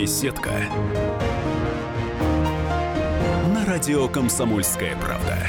Беседка. 0.00 0.52
На 3.52 3.66
радио 3.66 4.08
«Комсомольская 4.08 4.96
правда». 4.96 5.46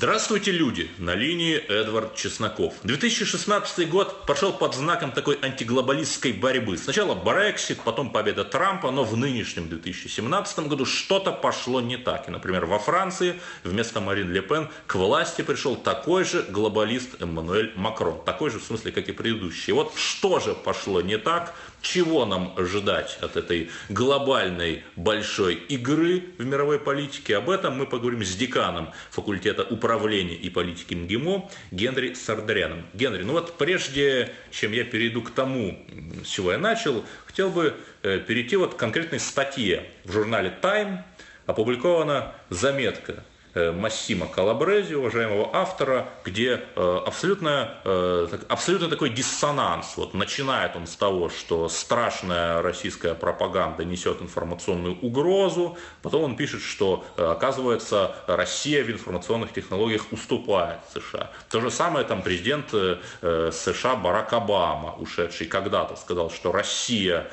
Здравствуйте, 0.00 0.52
люди! 0.52 0.88
На 0.98 1.14
линии 1.14 1.56
Эдвард 1.56 2.14
Чесноков. 2.14 2.72
2016 2.84 3.90
год 3.90 4.24
прошел 4.24 4.52
под 4.52 4.74
знаком 4.74 5.10
такой 5.10 5.36
антиглобалистской 5.42 6.32
борьбы. 6.32 6.78
Сначала 6.78 7.14
Брексит, 7.14 7.80
потом 7.80 8.10
победа 8.10 8.44
Трампа, 8.44 8.90
но 8.92 9.04
в 9.04 9.16
нынешнем 9.16 9.68
2017 9.68 10.60
году 10.68 10.86
что-то 10.86 11.32
пошло 11.32 11.80
не 11.80 11.96
так. 11.98 12.28
И, 12.28 12.30
например, 12.30 12.66
во 12.66 12.78
Франции 12.78 13.40
вместо 13.64 14.00
Марин 14.00 14.32
Ле 14.32 14.42
Пен 14.42 14.68
к 14.86 14.94
власти 14.94 15.42
пришел 15.42 15.76
такой 15.76 16.24
же 16.24 16.44
глобалист 16.48 17.20
Эммануэль 17.20 17.72
Макрон. 17.74 18.24
Такой 18.24 18.50
же 18.50 18.58
в 18.58 18.64
смысле, 18.64 18.92
как 18.92 19.08
и 19.08 19.12
предыдущий. 19.12 19.72
Вот 19.72 19.92
что 19.96 20.40
же 20.40 20.54
пошло 20.54 21.02
не 21.02 21.18
так, 21.18 21.54
чего 21.82 22.26
нам 22.26 22.54
ожидать 22.56 23.18
от 23.20 23.36
этой 23.36 23.70
глобальной 23.88 24.84
большой 24.96 25.54
игры 25.54 26.24
в 26.38 26.44
мировой 26.44 26.78
политике? 26.78 27.36
Об 27.36 27.50
этом 27.50 27.76
мы 27.76 27.86
поговорим 27.86 28.24
с 28.24 28.34
деканом 28.34 28.92
факультета 29.10 29.62
управления 29.62 30.34
и 30.34 30.50
политики 30.50 30.94
МГИМО 30.94 31.50
Генри 31.70 32.14
Сардаряном. 32.14 32.86
Генри, 32.94 33.22
ну 33.22 33.32
вот 33.32 33.56
прежде 33.58 34.32
чем 34.50 34.72
я 34.72 34.84
перейду 34.84 35.22
к 35.22 35.30
тому, 35.30 35.78
с 36.24 36.28
чего 36.28 36.52
я 36.52 36.58
начал, 36.58 37.04
хотел 37.26 37.50
бы 37.50 37.74
э, 38.02 38.18
перейти 38.18 38.56
вот 38.56 38.74
к 38.74 38.76
конкретной 38.76 39.20
статье 39.20 39.84
в 40.04 40.12
журнале 40.12 40.52
Time, 40.62 40.98
опубликована 41.46 42.34
заметка 42.48 43.24
Массима 43.54 44.28
Калабрези, 44.28 44.94
уважаемого 44.94 45.50
автора, 45.52 46.08
где 46.24 46.62
э, 46.76 47.00
абсолютно, 47.04 47.78
э, 47.84 48.38
абсолютно 48.48 48.88
такой 48.88 49.10
диссонанс. 49.10 49.94
Вот 49.96 50.14
начинает 50.14 50.76
он 50.76 50.86
с 50.86 50.94
того, 50.94 51.30
что 51.30 51.68
страшная 51.68 52.62
российская 52.62 53.14
пропаганда 53.14 53.84
несет 53.84 54.22
информационную 54.22 54.96
угрозу, 55.00 55.76
потом 56.02 56.22
он 56.22 56.36
пишет, 56.36 56.62
что 56.62 57.04
оказывается 57.16 58.14
Россия 58.28 58.84
в 58.84 58.90
информационных 58.90 59.52
технологиях 59.52 60.12
уступает 60.12 60.78
США. 60.94 61.30
То 61.50 61.60
же 61.60 61.70
самое 61.70 62.06
там 62.06 62.22
президент 62.22 62.70
США 62.70 63.96
Барак 63.96 64.32
Обама, 64.32 64.94
ушедший 64.98 65.48
когда-то, 65.48 65.96
сказал, 65.96 66.30
что 66.30 66.52
Россия, 66.52 67.30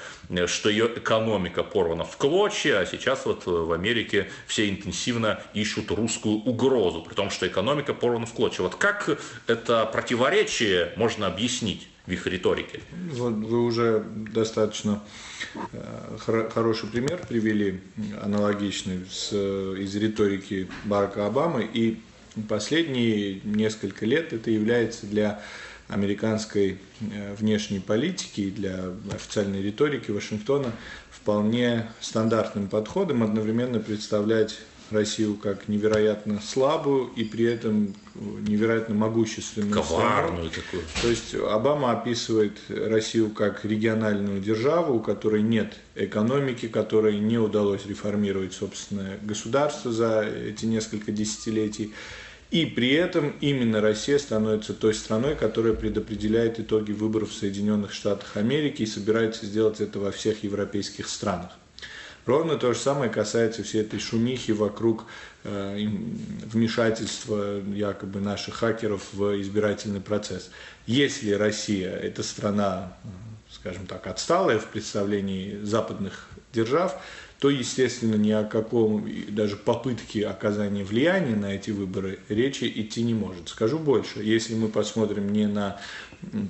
что 0.47 0.69
ее 0.69 0.87
экономика 0.87 1.63
порвана 1.63 2.03
в 2.03 2.17
клочья, 2.17 2.79
а 2.79 2.85
сейчас 2.85 3.25
вот 3.25 3.45
в 3.45 3.71
Америке 3.71 4.29
все 4.47 4.69
интенсивно 4.69 5.39
ищут 5.53 5.91
русскую 5.91 6.06
русскую 6.07 6.37
угрозу, 6.37 7.01
при 7.01 7.13
том, 7.13 7.29
что 7.29 7.45
экономика 7.47 7.93
порвана 7.93 8.25
в 8.25 8.33
клочья. 8.33 8.63
Вот 8.63 8.75
как 8.75 9.19
это 9.45 9.85
противоречие 9.85 10.93
можно 10.95 11.27
объяснить 11.27 11.89
в 12.05 12.11
их 12.11 12.25
риторике? 12.27 12.79
Вот 13.11 13.33
вы 13.33 13.65
уже 13.65 14.05
достаточно 14.33 15.03
э, 15.73 16.47
хороший 16.53 16.87
пример 16.89 17.19
привели, 17.27 17.81
аналогичный 18.23 19.05
с, 19.11 19.33
из 19.33 19.93
риторики 19.97 20.69
Барака 20.85 21.27
Обамы. 21.27 21.69
И 21.73 21.99
последние 22.47 23.41
несколько 23.43 24.05
лет 24.05 24.31
это 24.31 24.49
является 24.49 25.07
для 25.07 25.41
американской 25.89 26.77
э, 27.01 27.35
внешней 27.35 27.81
политики 27.81 28.41
и 28.41 28.51
для 28.51 28.93
официальной 29.11 29.61
риторики 29.61 30.11
Вашингтона 30.11 30.71
вполне 31.11 31.89
стандартным 31.99 32.69
подходом 32.69 33.23
одновременно 33.23 33.79
представлять 33.79 34.57
Россию 34.91 35.35
как 35.35 35.67
невероятно 35.67 36.41
слабую 36.41 37.09
и 37.15 37.23
при 37.23 37.45
этом 37.45 37.93
невероятно 38.15 38.95
могущественную 38.95 39.73
Коварную 39.73 40.49
страну. 40.49 40.65
такую. 40.65 40.83
То 41.01 41.07
есть 41.09 41.35
Обама 41.35 41.91
описывает 41.91 42.57
Россию 42.69 43.29
как 43.31 43.65
региональную 43.65 44.41
державу, 44.41 44.95
у 44.95 44.99
которой 44.99 45.41
нет 45.41 45.75
экономики, 45.95 46.67
которой 46.67 47.19
не 47.19 47.37
удалось 47.37 47.85
реформировать 47.85 48.53
собственное 48.53 49.19
государство 49.21 49.91
за 49.91 50.21
эти 50.21 50.65
несколько 50.65 51.11
десятилетий. 51.11 51.93
И 52.49 52.65
при 52.65 52.93
этом 52.93 53.35
именно 53.41 53.81
Россия 53.81 54.17
становится 54.17 54.73
той 54.73 54.93
страной, 54.93 55.35
которая 55.35 55.73
предопределяет 55.73 56.59
итоги 56.59 56.93
выборов 56.93 57.31
в 57.31 57.33
Соединенных 57.33 57.91
Штатах 57.91 58.37
Америки 58.37 58.83
и 58.83 58.85
собирается 58.85 59.45
сделать 59.45 59.81
это 59.81 59.99
во 59.99 60.11
всех 60.11 60.43
европейских 60.43 61.09
странах. 61.09 61.51
Ровно 62.27 62.57
то 62.57 62.73
же 62.73 62.79
самое 62.79 63.09
касается 63.09 63.63
всей 63.63 63.81
этой 63.81 63.99
шумихи 63.99 64.51
вокруг 64.51 65.05
э, 65.45 65.77
вмешательства 66.45 67.61
якобы 67.61 68.19
наших 68.19 68.55
хакеров 68.55 69.01
в 69.13 69.41
избирательный 69.41 70.01
процесс. 70.01 70.51
Если 70.85 71.31
Россия– 71.31 71.89
это 71.95 72.23
страна, 72.23 72.97
скажем 73.49 73.87
так, 73.87 74.07
отсталая 74.07 74.59
в 74.59 74.65
представлении 74.65 75.57
западных 75.63 76.27
держав, 76.51 77.01
то, 77.39 77.51
естественно, 77.51 78.15
ни 78.15 78.31
о 78.31 78.43
каком 78.43 79.07
даже 79.29 79.57
попытке 79.57 80.25
оказания 80.25 80.83
влияния 80.83 81.35
на 81.35 81.53
эти 81.53 81.69
выборы 81.69 82.19
речи 82.29 82.71
идти 82.73 83.03
не 83.03 83.13
может. 83.13 83.49
Скажу 83.49 83.77
больше, 83.77 84.23
если 84.23 84.55
мы 84.55 84.69
посмотрим 84.69 85.31
не 85.31 85.45
на 85.45 85.79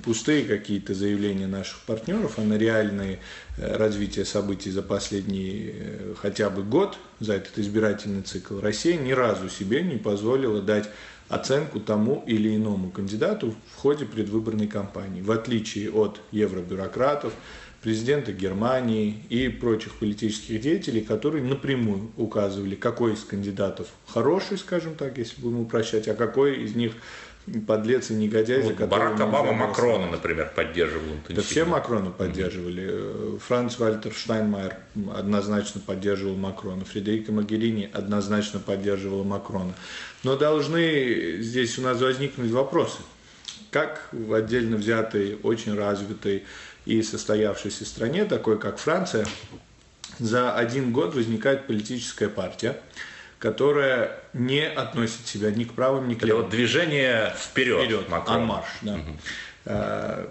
пустые 0.02 0.44
какие-то 0.44 0.94
заявления 0.94 1.46
наших 1.46 1.80
партнеров, 1.80 2.38
а 2.38 2.42
на 2.42 2.56
реальные 2.56 3.18
э, 3.58 3.76
развитие 3.76 4.24
событий 4.24 4.70
за 4.70 4.82
последний 4.82 5.72
э, 5.74 6.14
хотя 6.16 6.48
бы 6.48 6.62
год, 6.62 6.96
за 7.20 7.34
этот 7.34 7.58
избирательный 7.58 8.22
цикл, 8.22 8.58
Россия 8.58 8.96
ни 8.96 9.12
разу 9.12 9.50
себе 9.50 9.82
не 9.82 9.98
позволила 9.98 10.62
дать 10.62 10.88
оценку 11.28 11.80
тому 11.80 12.24
или 12.26 12.56
иному 12.56 12.90
кандидату 12.90 13.54
в 13.74 13.76
ходе 13.76 14.06
предвыборной 14.06 14.66
кампании, 14.66 15.20
в 15.20 15.30
отличие 15.30 15.90
от 15.90 16.20
евробюрократов, 16.32 17.34
президента 17.82 18.32
Германии 18.32 19.22
и 19.28 19.48
прочих 19.48 19.94
политических 19.94 20.60
деятелей, 20.60 21.00
которые 21.00 21.44
напрямую 21.44 22.10
указывали, 22.16 22.74
какой 22.74 23.14
из 23.14 23.24
кандидатов 23.24 23.88
хороший, 24.06 24.58
скажем 24.58 24.94
так, 24.94 25.18
если 25.18 25.40
будем 25.40 25.60
упрощать, 25.60 26.08
а 26.08 26.14
какой 26.14 26.62
из 26.64 26.74
них 26.74 26.92
подлец 27.66 28.10
и 28.10 28.14
негодяй, 28.14 28.62
вот 28.62 28.76
за 28.76 28.86
Барак 28.86 29.20
Обама 29.20 29.52
Макрона, 29.52 30.10
например, 30.10 30.52
поддерживал 30.54 31.04
Да 31.28 31.40
все 31.42 31.64
Макрона 31.64 32.10
поддерживали. 32.10 32.84
Mm-hmm. 32.84 33.38
Франц 33.38 33.78
Вальтер 33.78 34.12
Штайнмайер 34.12 34.76
однозначно 35.14 35.80
поддерживал 35.80 36.36
Макрона. 36.36 36.84
Фредерика 36.84 37.32
Магерини 37.32 37.90
однозначно 37.92 38.60
поддерживала 38.60 39.24
Макрона. 39.24 39.72
Но 40.24 40.36
должны 40.36 41.38
здесь 41.40 41.78
у 41.78 41.82
нас 41.82 42.00
возникнуть 42.00 42.50
вопросы. 42.50 42.98
Как 43.70 44.08
в 44.12 44.32
отдельно 44.32 44.76
взятой, 44.76 45.38
очень 45.42 45.74
развитой 45.74 46.44
и 46.86 47.02
состоявшейся 47.02 47.84
стране, 47.84 48.24
такой 48.24 48.58
как 48.58 48.78
Франция, 48.78 49.26
за 50.18 50.54
один 50.54 50.92
год 50.92 51.14
возникает 51.14 51.66
политическая 51.66 52.28
партия, 52.28 52.80
которая 53.38 54.18
не 54.32 54.66
относит 54.66 55.26
себя 55.26 55.50
ни 55.50 55.64
к 55.64 55.74
правым, 55.74 56.08
ни 56.08 56.14
к 56.14 56.22
левым. 56.22 56.42
Это 56.42 56.46
вот 56.46 56.56
движение 56.56 57.34
вперед, 57.36 57.82
вперед 57.82 58.06
Анмарш, 58.26 58.68
да. 58.82 58.94
Угу. 58.94 60.30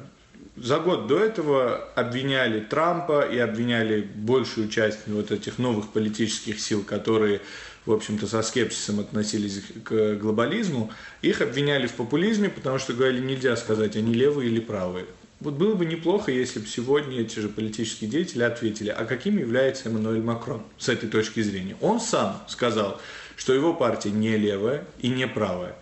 За 0.57 0.79
год 0.79 1.05
до 1.05 1.19
этого 1.19 1.75
обвиняли 1.95 2.59
Трампа 2.61 3.21
и 3.21 3.37
обвиняли 3.37 4.01
большую 4.01 4.69
часть 4.69 5.01
вот 5.05 5.29
этих 5.29 5.59
новых 5.59 5.89
политических 5.89 6.59
сил, 6.59 6.83
которые, 6.83 7.41
в 7.85 7.91
общем-то, 7.91 8.25
со 8.25 8.41
скепсисом 8.41 8.99
относились 8.99 9.61
к 9.83 10.15
глобализму. 10.15 10.91
Их 11.21 11.41
обвиняли 11.41 11.85
в 11.85 11.93
популизме, 11.93 12.49
потому 12.49 12.79
что 12.79 12.93
говорили, 12.93 13.23
нельзя 13.23 13.55
сказать, 13.55 13.95
они 13.95 14.15
левые 14.15 14.49
или 14.49 14.59
правые. 14.59 15.05
Вот 15.39 15.53
было 15.53 15.75
бы 15.75 15.85
неплохо, 15.85 16.31
если 16.31 16.59
бы 16.59 16.65
сегодня 16.65 17.21
эти 17.21 17.39
же 17.39 17.47
политические 17.47 18.09
деятели 18.09 18.41
ответили, 18.41 18.89
а 18.89 19.05
каким 19.05 19.37
является 19.37 19.87
Эммануэль 19.87 20.23
Макрон 20.23 20.63
с 20.79 20.89
этой 20.89 21.07
точки 21.09 21.41
зрения. 21.41 21.77
Он 21.79 21.99
сам 21.99 22.41
сказал, 22.47 22.99
что 23.35 23.53
его 23.53 23.73
партия 23.73 24.09
не 24.09 24.35
левая 24.35 24.83
и 24.99 25.09
не 25.09 25.27
правая. 25.27 25.75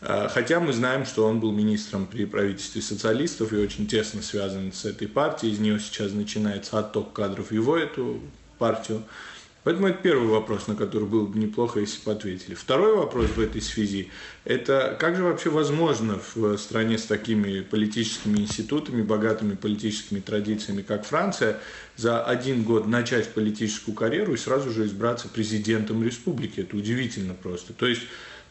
А, 0.00 0.28
хотя 0.28 0.60
мы 0.60 0.72
знаем, 0.72 1.04
что 1.04 1.26
он 1.26 1.40
был 1.40 1.50
министром 1.50 2.06
при 2.06 2.24
правительстве 2.24 2.82
социалистов 2.82 3.52
и 3.52 3.56
очень 3.56 3.88
тесно 3.88 4.22
связан 4.22 4.72
с 4.72 4.84
этой 4.84 5.08
партией. 5.08 5.52
Из 5.52 5.58
нее 5.58 5.80
сейчас 5.80 6.12
начинается 6.12 6.78
отток 6.78 7.12
кадров 7.12 7.50
его 7.50 7.76
эту 7.76 8.20
партию. 8.58 9.02
Поэтому 9.62 9.88
это 9.88 9.98
первый 10.02 10.28
вопрос, 10.28 10.68
на 10.68 10.74
который 10.74 11.06
было 11.06 11.26
бы 11.26 11.38
неплохо, 11.38 11.80
если 11.80 12.02
бы 12.04 12.12
ответили. 12.12 12.54
Второй 12.54 12.96
вопрос 12.96 13.26
в 13.26 13.40
этой 13.40 13.60
связи– 13.60 14.10
это 14.44 14.96
как 14.98 15.16
же 15.16 15.24
вообще 15.24 15.50
возможно 15.50 16.18
в 16.34 16.56
стране 16.56 16.96
с 16.96 17.04
такими 17.04 17.60
политическими 17.60 18.38
институтами, 18.38 19.02
богатыми 19.02 19.54
политическими 19.54 20.20
традициями, 20.20 20.80
как 20.80 21.04
Франция, 21.04 21.58
за 21.96 22.24
один 22.24 22.62
год 22.62 22.86
начать 22.86 23.34
политическую 23.34 23.94
карьеру 23.94 24.32
и 24.32 24.38
сразу 24.38 24.70
же 24.70 24.86
избраться 24.86 25.28
президентом 25.28 26.02
республики? 26.02 26.60
Это 26.60 26.76
удивительно 26.76 27.34
просто. 27.34 27.74
То 27.74 27.86
есть 27.86 28.02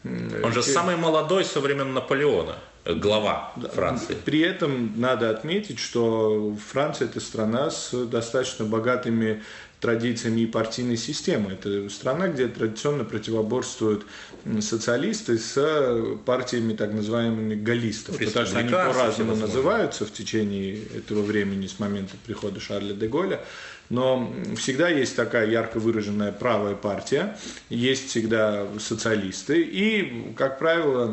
он 0.03 0.53
же 0.53 0.63
самый 0.63 0.95
молодой 0.95 1.43
со 1.43 1.59
времен 1.59 1.93
Наполеона, 1.93 2.55
э, 2.85 2.93
глава 2.93 3.51
Франции. 3.73 4.15
При 4.25 4.39
этом 4.39 4.93
надо 4.95 5.29
отметить, 5.29 5.79
что 5.79 6.55
Франция 6.71 7.07
это 7.07 7.19
страна 7.19 7.69
с 7.69 7.91
достаточно 8.05 8.63
богатыми 8.63 9.43
традициями 9.79 10.41
и 10.41 10.45
партийной 10.45 10.97
системы. 10.97 11.53
Это 11.53 11.89
страна, 11.89 12.27
где 12.27 12.47
традиционно 12.47 13.05
противоборствуют 13.05 14.05
социалисты 14.61 15.37
с 15.37 16.17
партиями 16.25 16.73
так 16.73 16.93
называемыми 16.93 17.55
галлистов, 17.55 18.17
потому 18.17 18.45
что 18.45 18.59
они 18.59 18.69
по-разному 18.69 19.35
называются 19.35 20.05
в 20.05 20.11
течение 20.11 20.79
этого 20.97 21.21
времени 21.21 21.67
с 21.67 21.79
момента 21.79 22.15
прихода 22.25 22.59
Шарля 22.59 22.93
де 22.93 23.07
Голля. 23.07 23.41
Но 23.89 24.31
всегда 24.55 24.87
есть 24.87 25.15
такая 25.15 25.49
ярко 25.49 25.79
выраженная 25.79 26.31
правая 26.31 26.75
партия, 26.75 27.37
есть 27.69 28.09
всегда 28.09 28.67
социалисты 28.77 29.61
и, 29.61 30.33
как 30.35 30.59
правило, 30.59 31.11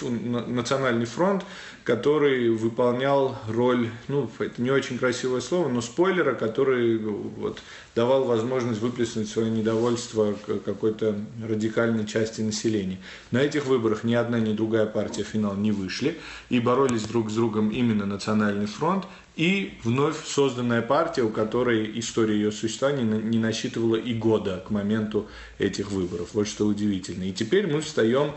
национальный 0.00 1.06
фронт, 1.06 1.44
который 1.84 2.50
выполнял 2.50 3.38
роль, 3.46 3.88
ну, 4.08 4.28
это 4.40 4.60
не 4.60 4.72
очень 4.72 4.98
красивое 4.98 5.40
слово, 5.40 5.68
но 5.68 5.80
спойлера, 5.80 6.34
который 6.34 6.98
вот, 6.98 7.60
давал 7.94 8.24
возможность 8.24 8.80
выплеснуть 8.80 9.28
свое 9.28 9.48
недовольство 9.48 10.34
какой-то 10.64 11.14
радикальной 11.48 12.04
части 12.04 12.40
населения. 12.40 12.98
На 13.30 13.38
этих 13.38 13.66
выборах 13.66 14.02
ни 14.02 14.14
одна, 14.14 14.40
ни 14.40 14.52
другая 14.52 14.86
партия 14.86 15.22
в 15.22 15.28
финал 15.28 15.54
не 15.54 15.70
вышли 15.70 16.18
и 16.48 16.58
боролись 16.58 17.02
друг 17.02 17.30
с 17.30 17.34
другом 17.34 17.70
именно 17.70 18.06
Национальный 18.06 18.66
фронт 18.66 19.04
и 19.36 19.74
вновь 19.84 20.26
созданная 20.26 20.82
партия, 20.82 21.22
у 21.22 21.28
которой 21.28 21.98
история 21.98 22.34
ее 22.34 22.50
существования 22.50 23.04
не 23.04 23.38
насчитывала 23.38 23.96
и 23.96 24.14
года 24.14 24.64
к 24.66 24.70
моменту 24.70 25.28
этих 25.58 25.90
выборов. 25.90 26.30
Вот 26.32 26.48
что 26.48 26.66
удивительно. 26.66 27.24
И 27.24 27.32
теперь 27.32 27.66
мы 27.66 27.82
встаем 27.82 28.32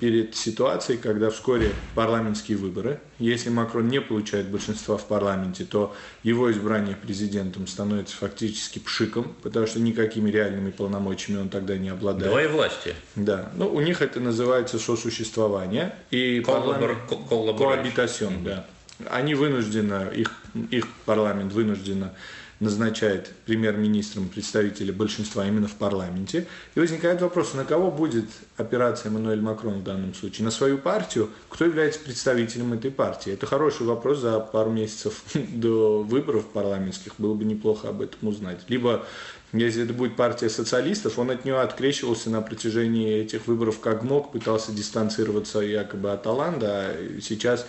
перед 0.00 0.36
ситуацией, 0.36 0.98
когда 0.98 1.30
вскоре 1.30 1.72
парламентские 1.94 2.56
выборы. 2.56 3.00
Если 3.18 3.50
Макрон 3.50 3.88
не 3.88 4.00
получает 4.00 4.48
большинства 4.48 4.96
в 4.96 5.06
парламенте, 5.06 5.64
то 5.64 5.94
его 6.22 6.50
избрание 6.50 6.96
президентом 6.96 7.66
становится 7.66 8.16
фактически 8.16 8.78
пшиком, 8.78 9.34
потому 9.42 9.66
что 9.66 9.80
никакими 9.80 10.30
реальными 10.30 10.70
полномочиями 10.70 11.40
он 11.40 11.48
тогда 11.48 11.76
не 11.76 11.88
обладает. 11.88 12.30
Двое 12.30 12.48
власти. 12.48 12.94
Да. 13.16 13.50
Ну, 13.56 13.68
у 13.68 13.80
них 13.80 14.00
это 14.00 14.20
называется 14.20 14.78
сосуществование. 14.78 15.94
И 16.10 16.40
Коллабор... 16.40 16.96
парламент... 17.08 17.58
Коабитасион, 17.58 18.44
да 18.44 18.66
они 19.10 19.34
вынуждены, 19.34 20.10
их, 20.14 20.30
их 20.70 20.86
парламент 21.04 21.52
вынужденно 21.52 22.12
назначает 22.60 23.32
премьер-министром 23.46 24.28
представителя 24.28 24.92
большинства 24.92 25.46
именно 25.46 25.68
в 25.68 25.74
парламенте. 25.74 26.46
И 26.74 26.80
возникает 26.80 27.20
вопрос, 27.20 27.54
на 27.54 27.64
кого 27.64 27.90
будет 27.90 28.26
опираться 28.56 29.08
Эммануэль 29.08 29.40
Макрон 29.40 29.80
в 29.80 29.84
данном 29.84 30.14
случае? 30.14 30.44
На 30.44 30.50
свою 30.50 30.78
партию? 30.78 31.30
Кто 31.48 31.64
является 31.64 32.00
представителем 32.00 32.72
этой 32.72 32.90
партии? 32.90 33.32
Это 33.32 33.46
хороший 33.46 33.86
вопрос 33.86 34.18
за 34.18 34.40
пару 34.40 34.70
месяцев 34.70 35.22
до 35.34 36.02
выборов 36.02 36.46
парламентских. 36.46 37.14
Было 37.18 37.34
бы 37.34 37.44
неплохо 37.44 37.88
об 37.88 38.00
этом 38.00 38.28
узнать. 38.28 38.60
Либо 38.68 39.04
если 39.52 39.84
это 39.84 39.92
будет 39.92 40.16
партия 40.16 40.48
социалистов, 40.48 41.18
он 41.18 41.30
от 41.30 41.44
нее 41.44 41.60
открещивался 41.60 42.28
на 42.28 42.42
протяжении 42.42 43.18
этих 43.18 43.46
выборов 43.46 43.78
как 43.78 44.02
мог, 44.02 44.32
пытался 44.32 44.72
дистанцироваться 44.72 45.60
якобы 45.60 46.10
от 46.10 46.26
Оланда, 46.26 46.66
а 46.66 47.20
сейчас 47.20 47.64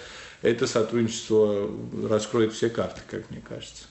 это 0.46 0.68
сотрудничество 0.68 1.70
раскроет 2.08 2.54
все 2.54 2.70
карты, 2.70 3.02
как 3.10 3.30
мне 3.32 3.42
кажется. 3.42 3.86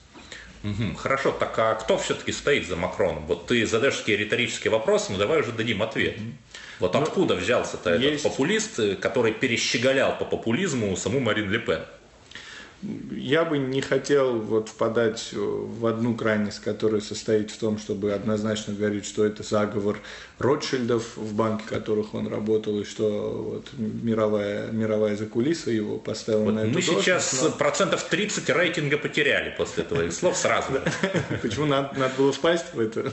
Угу, 0.63 0.95
хорошо, 0.97 1.31
так 1.31 1.57
а 1.59 1.75
кто 1.75 1.97
все-таки 1.97 2.31
стоит 2.31 2.67
за 2.67 2.75
Макроном? 2.75 3.27
Вот 3.27 3.45
ты 3.45 3.67
задаешь 3.67 3.97
такие 3.97 4.17
риторические 4.17 4.71
вопросы, 4.71 5.11
ну 5.11 5.17
давай 5.17 5.41
уже 5.41 5.51
дадим 5.51 5.83
ответ. 5.83 6.17
Вот 6.79 6.93
ну, 6.93 7.01
откуда 7.01 7.35
взялся-то 7.35 7.91
этот 7.91 8.01
есть... 8.03 8.23
популист, 8.23 8.79
который 8.99 9.31
перещеголял 9.31 10.17
по 10.17 10.25
популизму 10.25 10.95
саму 10.97 11.19
Марин 11.19 11.51
Ле 11.51 11.59
Пен? 11.59 11.81
Я 13.11 13.45
бы 13.45 13.57
не 13.57 13.81
хотел 13.81 14.39
вот 14.39 14.69
впадать 14.69 15.29
в 15.33 15.85
одну 15.85 16.15
крайность, 16.15 16.59
которая 16.59 17.01
состоит 17.01 17.51
в 17.51 17.57
том, 17.57 17.77
чтобы 17.77 18.13
однозначно 18.13 18.73
говорить, 18.73 19.05
что 19.05 19.25
это 19.25 19.43
заговор 19.43 19.99
Ротшильдов, 20.37 21.15
в 21.15 21.33
банке 21.33 21.63
которых 21.67 22.13
он 22.13 22.27
работал, 22.27 22.79
и 22.79 22.83
что 22.83 23.53
вот 23.53 23.69
мировая, 23.77 24.71
мировая 24.71 25.15
закулиса 25.15 25.71
его 25.71 25.97
поставила 25.97 26.43
вот 26.43 26.53
на 26.53 26.59
эту 26.59 26.69
Мы 26.69 26.81
должность, 26.81 27.05
сейчас 27.05 27.41
но... 27.41 27.51
процентов 27.51 28.03
30 28.03 28.49
рейтинга 28.49 28.97
потеряли 28.97 29.53
после 29.57 29.83
этого 29.83 30.09
слов 30.11 30.37
сразу. 30.37 30.73
Почему 31.41 31.65
надо, 31.65 32.11
было 32.17 32.31
впасть 32.31 32.73
в 32.73 32.79
эту, 32.79 33.11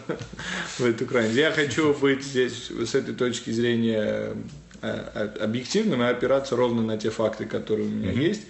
в 0.79 0.85
эту 0.85 1.07
крайность? 1.07 1.37
Я 1.37 1.53
хочу 1.53 1.95
быть 1.95 2.25
здесь 2.25 2.71
с 2.71 2.95
этой 2.95 3.15
точки 3.15 3.51
зрения 3.51 4.35
э, 4.83 5.29
объективным 5.41 6.03
и 6.03 6.07
опираться 6.07 6.57
ровно 6.57 6.83
на 6.83 6.99
те 6.99 7.11
факты, 7.11 7.47
которые 7.47 7.87
у 7.87 7.91
меня 7.91 8.11
есть. 8.11 8.43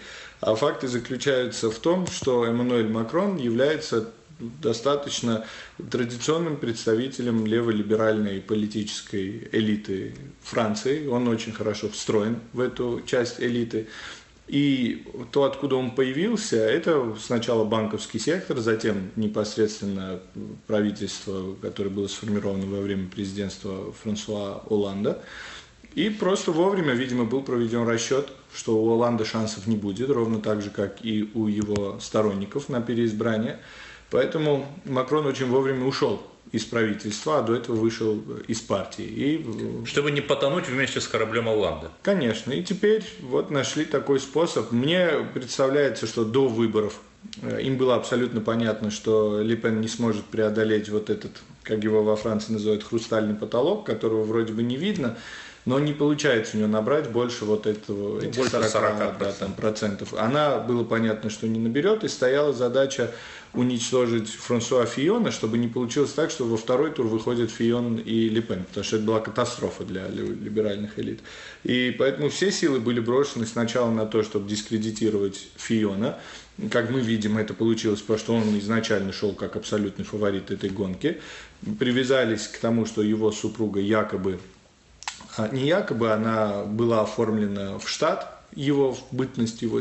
А 0.43 0.56
факты 0.56 0.89
заключаются 0.89 1.71
в 1.71 1.79
том, 1.79 2.09
что 2.09 2.44
Эммануэль 2.44 2.89
Макрон 2.89 3.37
является 3.37 4.11
достаточно 4.41 5.47
традиционным 5.89 6.56
представителем 6.56 7.47
леволиберальной 7.47 8.41
политической 8.41 9.49
элиты 9.53 10.17
Франции. 10.43 11.06
Он 11.06 11.29
очень 11.29 11.53
хорошо 11.53 11.89
встроен 11.91 12.41
в 12.53 12.59
эту 12.59 13.03
часть 13.06 13.41
элиты. 13.41 13.87
И 14.49 15.06
то, 15.31 15.44
откуда 15.44 15.77
он 15.77 15.93
появился, 15.93 16.56
это 16.56 17.17
сначала 17.21 17.65
банковский 17.65 18.19
сектор, 18.19 18.59
затем 18.59 19.12
непосредственно 19.15 20.19
правительство, 20.67 21.55
которое 21.62 21.91
было 21.91 22.09
сформировано 22.09 22.67
во 22.67 22.81
время 22.81 23.09
президентства 23.09 23.93
Франсуа 24.03 24.65
Оланда. 24.69 25.23
И 25.94 26.09
просто 26.09 26.53
вовремя, 26.53 26.93
видимо, 26.93 27.25
был 27.25 27.43
проведен 27.43 27.87
расчет, 27.87 28.29
что 28.55 28.77
у 28.77 28.91
Оланда 28.93 29.25
шансов 29.25 29.67
не 29.67 29.77
будет, 29.77 30.11
ровно 30.11 30.41
так 30.41 30.62
же, 30.62 30.71
как 30.71 31.05
и 31.05 31.31
у 31.35 31.47
его 31.47 31.99
сторонников 32.00 32.69
на 32.69 32.81
переизбрание. 32.81 33.59
Поэтому 34.11 34.67
Макрон 34.85 35.27
очень 35.27 35.47
вовремя 35.47 35.87
ушел 35.87 36.23
из 36.50 36.65
правительства, 36.65 37.39
а 37.39 37.43
до 37.43 37.55
этого 37.55 37.77
вышел 37.77 38.23
из 38.47 38.61
партии. 38.61 39.05
И... 39.05 39.87
Чтобы 39.87 40.11
не 40.11 40.21
потонуть 40.21 40.69
вместе 40.69 41.00
с 41.00 41.09
кораблем 41.09 41.49
Оланда. 41.49 41.91
Конечно. 42.03 42.53
И 42.53 42.62
теперь 42.62 43.05
вот 43.21 43.50
нашли 43.50 43.87
такой 43.87 44.21
способ. 44.21 44.71
Мне 44.71 45.09
представляется, 45.33 46.06
что 46.06 46.25
до 46.25 46.49
выборов 46.49 47.00
э, 47.41 47.62
им 47.62 47.79
было 47.79 47.94
абсолютно 47.94 48.43
понятно, 48.43 48.91
что 48.91 49.41
Липен 49.41 49.81
не 49.81 49.89
сможет 49.89 50.25
преодолеть 50.25 50.91
вот 50.91 51.09
этот, 51.09 51.33
как 51.62 51.83
его 51.85 52.03
во 52.03 52.17
Франции 52.17 52.53
называют, 52.53 52.83
хрустальный 52.83 53.35
потолок, 53.35 53.87
которого 53.87 54.23
вроде 54.23 54.53
бы 54.53 54.62
не 54.62 54.77
видно 54.77 55.17
но 55.64 55.79
не 55.79 55.93
получается 55.93 56.55
у 56.55 56.59
нее 56.59 56.67
набрать 56.67 57.11
больше 57.11 57.44
вот 57.44 57.67
этого, 57.67 58.19
этих 58.20 58.37
больше 58.37 58.50
40, 58.53 58.70
40 58.70 59.19
да, 59.19 59.32
там, 59.32 59.53
процентов. 59.55 60.14
Она 60.14 60.59
было 60.59 60.85
понятно, 60.85 61.31
что 61.31 61.47
не 61.47 61.61
наберет, 61.61 62.05
и 62.05 62.09
стояла 62.09 62.53
задача 62.53 63.12
уничтожить 63.55 64.31
Франсуа 64.31 64.87
Фиона, 64.87 65.31
чтобы 65.31 65.59
не 65.59 65.69
получилось 65.69 66.12
так, 66.12 66.31
что 66.31 66.44
во 66.44 66.56
второй 66.56 66.91
тур 66.91 67.06
выходит 67.06 67.50
Фион 67.50 67.99
и 67.99 68.29
Лепен, 68.29 68.64
потому 68.64 68.85
что 68.85 68.97
это 68.97 69.05
была 69.05 69.20
катастрофа 69.20 69.85
для 69.85 70.09
либеральных 70.09 70.99
элит. 70.99 71.20
И 71.62 71.94
поэтому 71.99 72.31
все 72.31 72.50
силы 72.50 72.81
были 72.81 73.00
брошены 73.00 73.47
сначала 73.47 73.91
на 73.91 74.06
то, 74.06 74.23
чтобы 74.23 74.49
дискредитировать 74.49 75.49
Фиона, 75.56 76.19
как 76.70 76.91
мы 76.91 77.01
видим, 77.01 77.39
это 77.39 77.55
получилось, 77.55 78.01
потому 78.01 78.19
что 78.19 78.34
он 78.34 78.58
изначально 78.58 79.13
шел 79.13 79.32
как 79.32 79.56
абсолютный 79.56 80.05
фаворит 80.05 80.51
этой 80.51 80.69
гонки. 80.69 81.19
Привязались 81.79 82.46
к 82.46 82.58
тому, 82.58 82.84
что 82.84 83.03
его 83.03 83.32
супруга 83.32 83.81
якобы 83.81 84.39
не 85.53 85.67
якобы 85.67 86.12
она 86.12 86.65
была 86.65 87.03
оформлена 87.03 87.79
в 87.79 87.89
штат, 87.89 88.43
его 88.55 88.93
в 88.93 89.03
бытность 89.12 89.62
его 89.62 89.81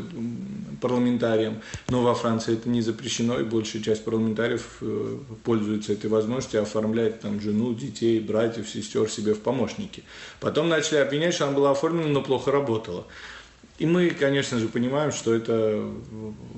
парламентарием, 0.81 1.61
но 1.89 2.01
во 2.01 2.15
Франции 2.15 2.53
это 2.53 2.69
не 2.69 2.81
запрещено, 2.81 3.39
и 3.39 3.43
большая 3.43 3.81
часть 3.81 4.05
парламентариев 4.05 4.77
э, 4.81 5.17
пользуется 5.43 5.93
этой 5.93 6.09
возможностью, 6.09 6.61
оформляет 6.61 7.19
там 7.19 7.41
жену, 7.41 7.73
детей, 7.73 8.19
братьев, 8.19 8.69
сестер 8.69 9.09
себе 9.09 9.33
в 9.33 9.41
помощники. 9.41 10.03
Потом 10.39 10.69
начали 10.69 10.97
обвинять, 10.97 11.33
что 11.33 11.47
она 11.47 11.55
была 11.55 11.71
оформлена, 11.71 12.07
но 12.07 12.21
плохо 12.21 12.51
работала. 12.51 13.05
И 13.81 13.87
мы, 13.87 14.11
конечно 14.11 14.59
же, 14.59 14.67
понимаем, 14.67 15.11
что 15.11 15.33
это 15.33 15.83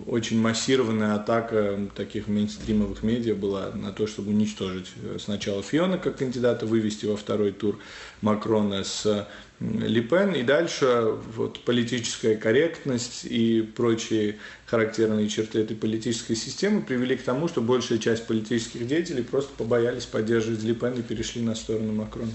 очень 0.08 0.42
массированная 0.42 1.15
атака 1.15 1.80
таких 1.96 2.27
мейнстримовых 2.27 3.01
медиа 3.01 3.34
была 3.34 3.72
на 3.74 3.94
то, 3.94 4.08
чтобы 4.08 4.32
уничтожить 4.32 4.88
сначала 5.20 5.63
Фиона 5.63 5.98
как 5.98 6.18
кандидата, 6.18 6.65
вывести 6.65 7.06
во 7.06 7.15
второй 7.15 7.53
тур 7.53 7.80
Макрона 8.20 8.84
с 8.84 9.25
Липен, 9.62 10.34
и 10.34 10.44
дальше 10.44 11.15
вот 11.34 11.62
политическая 11.62 12.36
корректность 12.36 13.24
и 13.24 13.62
прочие 13.62 14.39
характерные 14.65 15.30
черты 15.30 15.62
этой 15.62 15.77
политической 15.77 16.36
системы 16.36 16.82
привели 16.82 17.15
к 17.15 17.24
тому, 17.24 17.48
что 17.48 17.62
большая 17.62 18.00
часть 18.00 18.27
политических 18.27 18.86
деятелей 18.86 19.24
просто 19.24 19.53
побоялись 19.58 20.06
поддерживать 20.06 20.63
Липен 20.63 20.96
и 20.96 21.01
перешли 21.01 21.42
на 21.42 21.56
сторону 21.56 21.94
Макрона. 21.94 22.34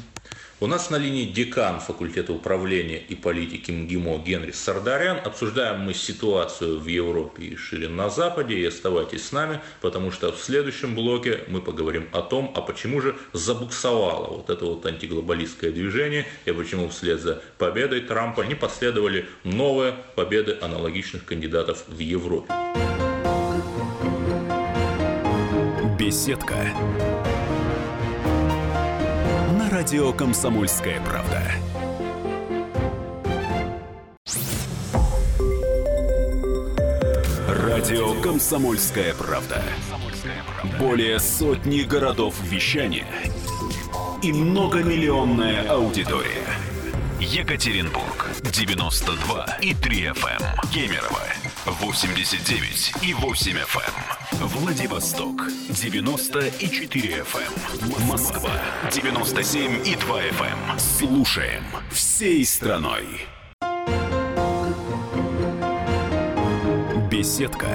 У 0.61 0.67
нас 0.67 0.91
на 0.91 0.97
линии 0.97 1.25
декан 1.25 1.79
факультета 1.79 2.33
управления 2.33 2.99
и 2.99 3.15
политики 3.15 3.71
МГИМО 3.71 4.19
Генри 4.19 4.51
Сардарян. 4.51 5.19
Обсуждаем 5.25 5.83
мы 5.83 5.95
ситуацию 5.95 6.81
в 6.81 6.87
Европе 6.89 7.45
и 7.45 7.55
шире 7.55 7.89
на 7.89 8.11
Западе. 8.11 8.59
И 8.59 8.65
оставайтесь 8.65 9.25
с 9.25 9.31
нами, 9.31 9.61
потому 9.81 10.11
что 10.11 10.33
в 10.33 10.41
следующем 10.41 10.97
блоке 10.97 11.45
мы 11.47 11.61
поговорим 11.61 12.09
о 12.11 12.23
том, 12.23 12.51
а 12.57 12.61
почему 12.61 13.01
же 13.01 13.15
забуксовало 13.33 14.39
вот 14.39 14.51
это 14.51 14.65
вот 14.65 14.85
антиглобалистское 14.85 15.71
движение 15.71 16.27
и 16.45 16.51
почему 16.51 16.89
вслед 16.89 17.21
за 17.21 17.41
победой 17.57 18.01
Трампа 18.01 18.43
не 18.43 18.57
последовали 18.57 19.27
новые 19.45 19.95
победы 20.17 20.59
аналогичных 20.61 21.25
кандидатов 21.25 21.85
в 21.87 22.01
Европе. 22.01 22.53
Беседка. 25.97 26.75
Радио 29.79 30.13
Комсомольская 30.13 31.01
правда. 31.03 31.41
Радио 37.47 38.21
Комсомольская 38.21 39.15
правда. 39.15 39.63
Более 40.81 41.21
сотни 41.21 41.83
городов 41.83 42.35
вещания 42.43 43.07
и 44.21 44.33
многомиллионная 44.33 45.71
аудитория. 45.71 46.49
Екатеринбург 47.21 48.27
92 48.51 49.59
и 49.63 49.75
3 49.75 50.07
FM. 50.07 50.73
Кемерово 50.75 51.23
89 51.67 52.95
и 53.03 53.15
8 53.15 53.53
FM. 53.53 54.18
Владивосток 54.33 55.49
90 55.69 56.39
FM. 56.41 58.07
Москва 58.07 58.53
97 58.93 59.87
и 59.87 59.97
2 59.97 60.21
FM. 60.23 60.79
Слушаем 60.79 61.65
всей 61.91 62.45
страной. 62.45 63.05
Беседка. 67.11 67.69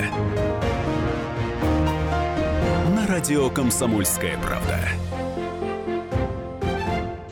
На 2.95 3.07
радио 3.07 3.49
«Комсомольская 3.49 4.37
правда». 4.37 4.79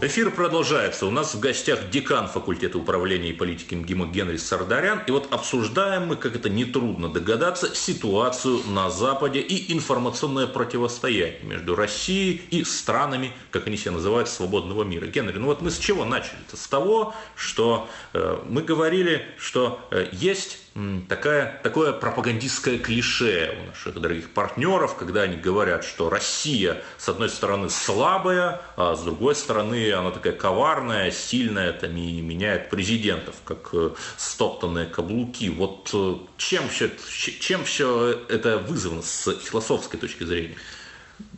Эфир 0.04 0.32
продолжается. 0.32 1.06
У 1.06 1.12
нас 1.12 1.36
в 1.36 1.40
гостях 1.40 1.92
декан 1.92 2.28
факультета 2.28 2.80
управления 2.80 3.30
и 3.30 3.34
политики 3.34 3.76
МГИМО 3.76 4.08
Генри 4.08 4.38
Сардарян. 4.38 5.04
И 5.06 5.12
вот 5.12 5.32
обсуждаем 5.32 6.08
мы, 6.08 6.16
как 6.16 6.36
это 6.36 6.50
нетрудно 6.50 7.08
догадаться, 7.08 7.76
ситуацию 7.76 8.62
на 8.68 8.90
Западе 8.90 9.42
и 9.42 9.72
информационное 9.72 10.48
противостояние 10.48 11.44
между 11.44 11.76
Россией 11.76 12.42
и 12.50 12.64
странами, 12.64 13.32
как 13.52 13.68
они 13.68 13.78
себя 13.78 13.92
называют, 13.92 14.28
свободного 14.28 14.84
мира. 14.84 15.06
Генри, 15.06 15.38
ну 15.38 15.46
вот 15.46 15.62
мы 15.62 15.70
с 15.70 15.78
чего 15.78 16.04
начали? 16.04 16.40
-то? 16.50 16.58
С 16.58 16.68
того, 16.68 17.14
что 17.36 17.88
э, 18.14 18.40
мы 18.50 18.64
говорили, 18.64 19.24
что 19.38 19.88
э, 19.92 20.08
есть 20.12 20.61
такая, 21.10 21.60
такое 21.64 21.92
пропагандистское 21.92 22.78
клише 22.78 23.58
у 23.62 23.68
наших 23.68 24.00
дорогих 24.00 24.30
партнеров, 24.30 24.96
когда 24.96 25.24
они 25.24 25.36
говорят, 25.36 25.84
что 25.84 26.10
Россия, 26.10 26.82
с 26.98 27.10
одной 27.10 27.30
стороны, 27.30 27.70
слабая, 27.70 28.62
а 28.78 28.96
с 28.96 29.04
другой 29.04 29.36
стороны, 29.36 29.92
она 29.92 30.12
такая 30.12 30.34
коварная, 30.34 31.12
сильная, 31.12 31.74
там, 31.74 31.96
и 31.98 32.22
меняет 32.22 32.70
президентов, 32.70 33.36
как 33.44 33.70
э, 33.74 33.92
стоптанные 34.18 34.86
каблуки. 34.86 35.50
Вот 35.50 35.90
э, 35.94 36.16
чем 36.38 36.70
все, 36.70 36.90
чем 37.10 37.66
все 37.66 38.26
это 38.30 38.58
вызвано 38.58 39.02
с 39.02 39.34
философской 39.40 40.00
точки 40.00 40.24
зрения? 40.24 40.56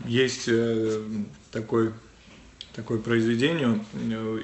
Есть 0.05 0.47
э, 0.47 1.01
такой, 1.51 1.93
такое 2.75 2.99
произведение 2.99 3.83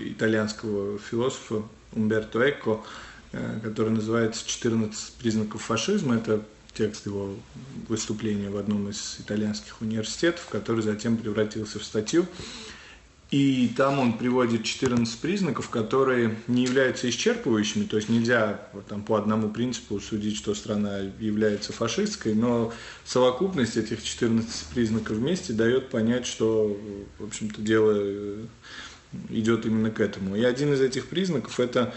итальянского 0.01 0.97
философа 0.97 1.63
Умберто 1.93 2.49
Эко, 2.49 2.81
который 3.31 3.91
называется 3.91 4.43
«14 4.45 4.91
признаков 5.19 5.61
фашизма». 5.61 6.15
Это 6.15 6.43
текст 6.73 7.05
его 7.05 7.35
выступления 7.87 8.49
в 8.49 8.57
одном 8.57 8.89
из 8.89 9.17
итальянских 9.19 9.81
университетов, 9.81 10.47
который 10.49 10.81
затем 10.81 11.17
превратился 11.17 11.79
в 11.79 11.83
статью. 11.83 12.25
И 13.31 13.71
там 13.77 13.99
он 13.99 14.17
приводит 14.17 14.63
14 14.63 15.19
признаков, 15.19 15.69
которые 15.69 16.35
не 16.47 16.63
являются 16.63 17.07
исчерпывающими, 17.07 17.85
то 17.85 17.97
есть 17.97 18.09
нельзя 18.09 18.59
там, 18.87 19.03
по 19.03 19.17
одному 19.17 19.49
принципу 19.49 19.99
судить, 19.99 20.35
что 20.35 20.55
страна 20.55 20.97
является 21.19 21.71
фашистской, 21.71 22.33
но 22.33 22.73
совокупность 23.05 23.77
этих 23.77 24.03
14 24.03 24.65
признаков 24.73 25.17
вместе 25.17 25.53
дает 25.53 25.89
понять, 25.89 26.25
что, 26.25 26.75
в 27.19 27.25
общем-то, 27.25 27.61
дело 27.61 27.91
э, 27.95 28.45
идет 29.29 29.65
именно 29.65 29.91
к 29.91 29.99
этому. 29.99 30.35
И 30.35 30.43
один 30.43 30.73
из 30.73 30.81
этих 30.81 31.07
признаков– 31.07 31.59
это 31.61 31.93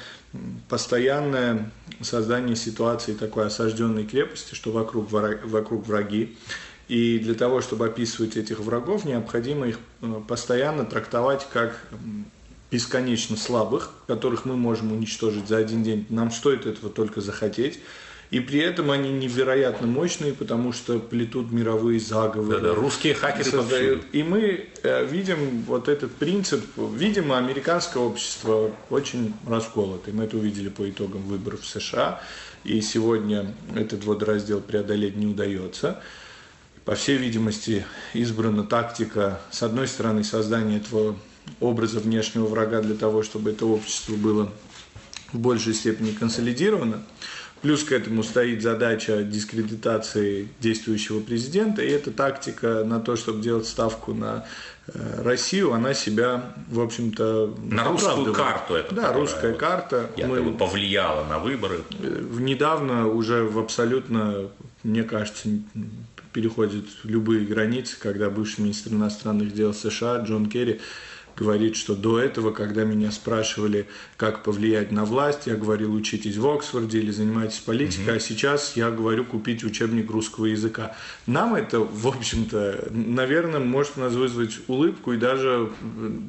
постоянное 0.69 1.71
создание 2.01 2.57
ситуации 2.57 3.15
такой 3.15 3.47
осажденной 3.47 4.05
крепости, 4.05 4.55
что 4.55 4.73
вокруг, 4.73 5.11
вокруг 5.11 5.87
враги. 5.87 6.37
И 6.89 7.19
для 7.19 7.35
того, 7.35 7.61
чтобы 7.61 7.87
описывать 7.87 8.37
этих 8.37 8.61
врагов, 8.61 9.05
необходимо 9.05 9.69
их 9.69 9.79
э, 10.01 10.21
постоянно 10.27 10.85
трактовать 10.85 11.47
как 11.53 11.79
бесконечно 12.71 13.37
слабых, 13.37 13.93
которых 14.07 14.47
мы 14.47 14.57
можем 14.57 14.93
уничтожить 14.93 15.47
за 15.47 15.59
один 15.59 15.83
день. 15.83 16.07
Нам 16.09 16.31
стоит 16.31 16.67
этого 16.67 16.91
только 16.91 17.21
захотеть. 17.21 17.81
И 18.33 18.41
при 18.41 18.61
этом 18.61 18.91
они 18.91 19.11
невероятно 19.11 19.87
мощные, 19.87 20.33
потому 20.33 20.73
что 20.73 20.99
плетут 20.99 21.53
мировые 21.53 22.01
заговоры. 22.01 22.61
Да, 22.63 22.69
да, 22.69 22.75
русские 22.75 23.13
хакеры 23.13 23.45
создают. 23.45 24.07
И 24.13 24.23
мы 24.23 24.69
э, 24.83 25.05
видим 25.05 25.65
вот 25.67 25.87
этот 25.87 26.13
принцип, 26.13 26.65
видимо, 26.97 27.37
американское 27.37 28.03
общество 28.03 28.71
очень 28.89 29.35
расколото. 29.47 30.11
И 30.11 30.15
мы 30.15 30.25
это 30.25 30.39
увидели 30.39 30.71
по 30.71 30.89
итогам 30.89 31.21
выборов 31.25 31.61
в 31.61 31.67
США. 31.67 32.23
И 32.65 32.81
сегодня 32.81 33.55
этот 33.77 34.03
водораздел 34.05 34.63
преодолеть 34.63 35.15
не 35.15 35.27
удается. 35.27 36.01
По 36.87 36.95
всей 36.95 37.19
видимости, 37.19 37.85
избрана 38.15 38.65
тактика, 38.65 39.43
с 39.51 39.63
одной 39.63 39.87
стороны, 39.87 40.25
создания 40.25 40.79
этого 40.79 41.17
образа 41.61 42.01
внешнего 42.01 42.47
врага 42.47 42.81
для 42.81 42.95
того, 42.95 43.23
чтобы 43.25 43.51
это 43.51 43.67
общество 43.67 44.15
было 44.15 44.51
в 45.35 45.39
большей 45.39 45.75
степени 45.75 46.13
консолидировано. 46.13 47.03
Плюс 47.63 47.85
к 47.85 47.93
этому 47.93 48.25
стоит 48.25 48.61
задача 48.61 49.23
дискредитации 49.23 50.49
действующего 50.59 51.21
президента, 51.21 51.81
и 51.81 51.89
эта 51.89 52.11
тактика 52.11 52.83
на 52.85 52.99
то, 52.99 53.15
чтобы 53.15 53.41
делать 53.41 53.67
ставку 53.67 54.15
на 54.15 54.45
э, 54.89 55.23
Россию, 55.23 55.73
она 55.73 55.95
себя, 55.95 56.55
в 56.69 56.81
общем-то, 56.81 57.55
на 57.63 57.85
русскую 57.85 58.35
карту 58.35 58.75
это. 58.75 58.93
Да, 58.93 59.13
русская 59.13 59.55
карта. 59.55 60.11
Мы 60.17 60.53
повлияла 60.55 61.25
на 61.25 61.39
выборы. 61.39 61.83
Э, 62.01 62.25
недавно 62.41 63.07
уже 63.07 63.45
в 63.45 63.61
абсолютно, 63.61 64.49
мне 64.83 65.05
кажется, 65.05 65.49
переходит 66.33 66.87
любые 67.05 67.47
границы, 67.47 67.97
когда 68.01 68.29
бывший 68.29 68.63
министр 68.63 68.91
иностранных 68.91 69.55
дел 69.55 69.73
США 69.73 70.17
Джон 70.19 70.47
Керри 70.47 70.81
говорит, 71.37 71.77
что 71.77 71.95
до 71.95 72.19
этого, 72.19 72.51
когда 72.51 72.85
меня 72.85 73.11
спрашивали, 73.11 73.87
как 74.17 74.43
повлиять 74.43 74.93
на 74.93 75.05
власть, 75.05 75.47
я 75.47 75.57
говорил, 75.57 75.95
учитесь 75.95 76.37
в 76.37 76.49
Оксфорде 76.49 76.99
или 76.99 77.11
занимайтесь 77.11 77.59
политикой, 77.59 78.11
угу. 78.11 78.17
а 78.17 78.21
сейчас 78.21 78.77
я 78.77 78.91
говорю, 78.91 79.25
купить 79.25 79.65
учебник 79.65 80.11
русского 80.11 80.47
языка. 80.47 80.95
Нам 81.27 81.55
это, 81.55 81.81
в 81.81 82.07
общем-то, 82.07 82.89
наверное, 82.91 83.61
может 83.61 83.97
нас 83.97 84.15
вызвать 84.15 84.59
улыбку 84.69 85.13
и 85.13 85.17
даже 85.17 85.71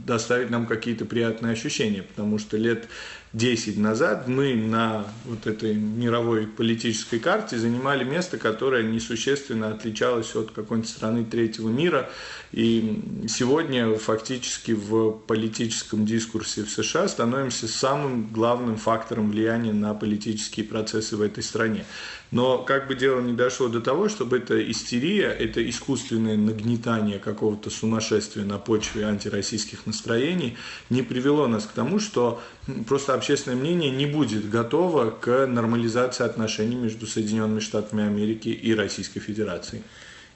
доставить 0.06 0.50
нам 0.50 0.66
какие-то 0.66 1.06
приятные 1.06 1.54
ощущения, 1.54 2.04
потому 2.04 2.40
что 2.40 2.58
лет 2.58 2.88
10 3.34 3.80
назад 3.80 4.28
мы 4.28 4.54
на 4.54 5.06
вот 5.26 5.48
этой 5.48 5.74
мировой 5.74 6.46
политической 6.46 7.18
карте 7.18 7.58
занимали 7.58 8.04
место, 8.04 8.38
которое 8.38 8.84
несущественно 8.84 9.70
отличалось 9.70 10.36
от 10.36 10.52
какой-нибудь 10.52 10.90
страны 10.90 11.26
третьего 11.26 11.70
мира. 11.70 12.12
И 12.52 13.26
сегодня 13.28 13.96
фактически 13.98 14.74
в 14.74 15.14
политическом 15.26 16.06
дискурсе 16.06 16.64
в 16.64 16.70
США 16.70 17.08
становимся 17.08 17.68
самым 17.68 18.28
главным 18.28 18.78
фактором 18.78 19.32
влияния 19.32 19.74
на 19.74 19.96
политические 19.96 20.68
процессы 20.68 21.18
в 21.18 21.22
этой 21.24 21.42
стране. 21.42 21.86
Но 22.34 22.58
как 22.58 22.88
бы 22.88 22.96
дело 22.96 23.22
не 23.22 23.34
дошло 23.34 23.68
до 23.68 23.80
того, 23.80 24.10
чтобы 24.10 24.38
эта 24.38 24.60
истерия, 24.72 25.28
это 25.28 25.68
искусственное 25.70 26.36
нагнетание 26.36 27.20
какого-то 27.20 27.70
сумасшествия 27.70 28.44
на 28.44 28.58
почве 28.58 29.06
антироссийских 29.06 29.86
настроений 29.86 30.58
не 30.90 31.04
привело 31.04 31.46
нас 31.46 31.66
к 31.66 31.74
тому, 31.74 32.00
что 32.00 32.42
просто 32.88 33.14
общественное 33.24 33.56
мнение 33.56 33.90
не 33.90 34.06
будет 34.06 34.50
готово 34.50 35.10
к 35.10 35.48
нормализации 35.48 36.26
отношений 36.26 36.76
между 36.76 37.08
Соединенными 37.08 37.62
Штатами 37.62 38.06
Америки 38.06 38.50
и 38.50 38.76
Российской 38.76 39.22
Федерацией. 39.22 39.82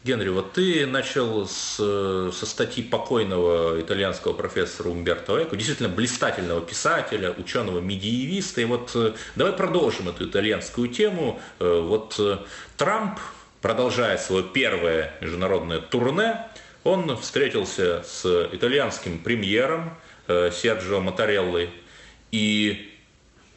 Генри, 0.05 0.29
вот 0.29 0.53
ты 0.53 0.87
начал 0.87 1.45
с, 1.45 1.75
со 1.75 2.45
статьи 2.45 2.81
покойного 2.81 3.81
итальянского 3.81 4.31
профессора 4.31 4.87
Умберто 4.87 5.43
Эко, 5.43 5.57
действительно 5.57 5.89
блистательного 5.89 6.61
писателя, 6.61 7.33
ученого, 7.37 7.81
медиевиста. 7.81 8.61
И 8.61 8.65
вот 8.65 8.91
э, 8.95 9.15
давай 9.35 9.51
продолжим 9.51 10.07
эту 10.07 10.29
итальянскую 10.29 10.87
тему. 10.87 11.41
Э, 11.59 11.81
вот 11.81 12.15
э, 12.19 12.37
Трамп, 12.77 13.19
продолжая 13.61 14.17
свое 14.17 14.45
первое 14.45 15.13
международное 15.19 15.81
турне, 15.81 16.47
он 16.85 17.17
встретился 17.17 18.01
с 18.07 18.47
итальянским 18.53 19.19
премьером 19.19 19.93
Серджио 20.27 21.01
Матареллой 21.01 21.69
и 22.31 22.91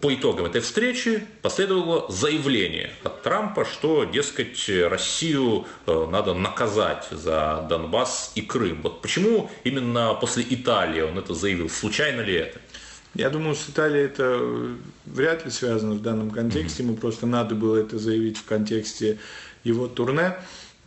по 0.01 0.15
итогам 0.15 0.47
этой 0.47 0.63
встречи 0.63 1.27
последовало 1.43 2.11
заявление 2.11 2.91
от 3.05 3.23
Трампа, 3.23 3.67
что, 3.67 4.05
дескать, 4.05 4.69
Россию 4.69 5.67
э, 5.87 6.09
надо 6.11 6.33
наказать 6.33 7.07
за 7.11 7.67
Донбасс 7.69 8.33
и 8.35 8.41
Крым. 8.41 8.81
Вот 8.83 9.03
почему 9.03 9.51
именно 9.63 10.15
после 10.15 10.45
Италии 10.49 11.03
он 11.03 11.19
это 11.19 11.35
заявил? 11.35 11.69
Случайно 11.69 12.23
ли 12.23 12.35
это? 12.35 12.59
Я 13.15 13.29
думаю, 13.29 13.55
с 13.57 13.69
Италией 13.69 14.07
это 14.07 14.41
вряд 15.05 15.45
ли 15.45 15.51
связано 15.51 15.95
в 15.95 16.03
данном 16.03 16.31
контексте. 16.31 16.83
Ему 16.83 16.95
просто 16.95 17.27
надо 17.27 17.55
было 17.55 17.77
это 17.77 17.99
заявить 17.99 18.39
в 18.39 18.45
контексте 18.45 19.19
его 19.65 19.87
турне. 19.87 20.37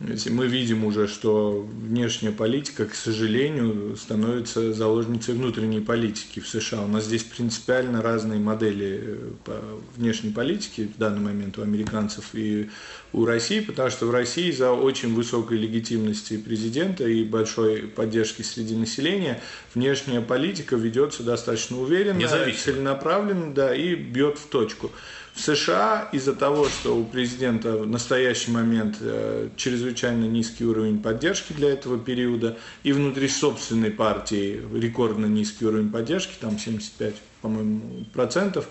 Мы 0.00 0.48
видим 0.48 0.84
уже, 0.84 1.06
что 1.06 1.66
внешняя 1.72 2.32
политика, 2.32 2.84
к 2.86 2.94
сожалению, 2.94 3.96
становится 3.96 4.72
заложницей 4.72 5.34
внутренней 5.34 5.80
политики 5.80 6.40
в 6.40 6.48
США. 6.48 6.82
У 6.82 6.88
нас 6.88 7.04
здесь 7.04 7.22
принципиально 7.22 8.02
разные 8.02 8.40
модели 8.40 9.18
э, 9.46 9.78
внешней 9.96 10.30
политики 10.30 10.90
в 10.94 10.98
данный 10.98 11.20
момент 11.20 11.58
у 11.58 11.62
американцев 11.62 12.34
и 12.34 12.70
у 13.12 13.24
России, 13.24 13.60
потому 13.60 13.88
что 13.90 14.06
в 14.06 14.10
России 14.10 14.50
за 14.50 14.72
очень 14.72 15.14
высокой 15.14 15.58
легитимности 15.58 16.38
президента 16.38 17.06
и 17.06 17.22
большой 17.22 17.82
поддержки 17.82 18.42
среди 18.42 18.74
населения 18.74 19.40
внешняя 19.74 20.20
политика 20.20 20.74
ведется 20.74 21.22
достаточно 21.22 21.80
уверенно, 21.80 22.20
целенаправленно 22.52 23.54
да, 23.54 23.74
и 23.74 23.94
бьет 23.94 24.38
в 24.38 24.46
точку. 24.48 24.90
В 25.34 25.40
США 25.40 26.08
из-за 26.12 26.32
того, 26.32 26.68
что 26.68 26.96
у 26.96 27.04
президента 27.04 27.76
в 27.76 27.86
настоящий 27.88 28.52
момент 28.52 28.98
э, 29.00 29.48
чрезвычайно 29.56 30.26
низкий 30.26 30.64
уровень 30.64 31.00
поддержки 31.00 31.52
для 31.52 31.70
этого 31.70 31.98
периода, 31.98 32.56
и 32.84 32.92
внутри 32.92 33.26
собственной 33.26 33.90
партии 33.90 34.62
рекордно 34.72 35.26
низкий 35.26 35.66
уровень 35.66 35.90
поддержки, 35.90 36.34
там 36.40 36.56
75, 36.56 37.14
по-моему, 37.42 38.04
процентов, 38.12 38.68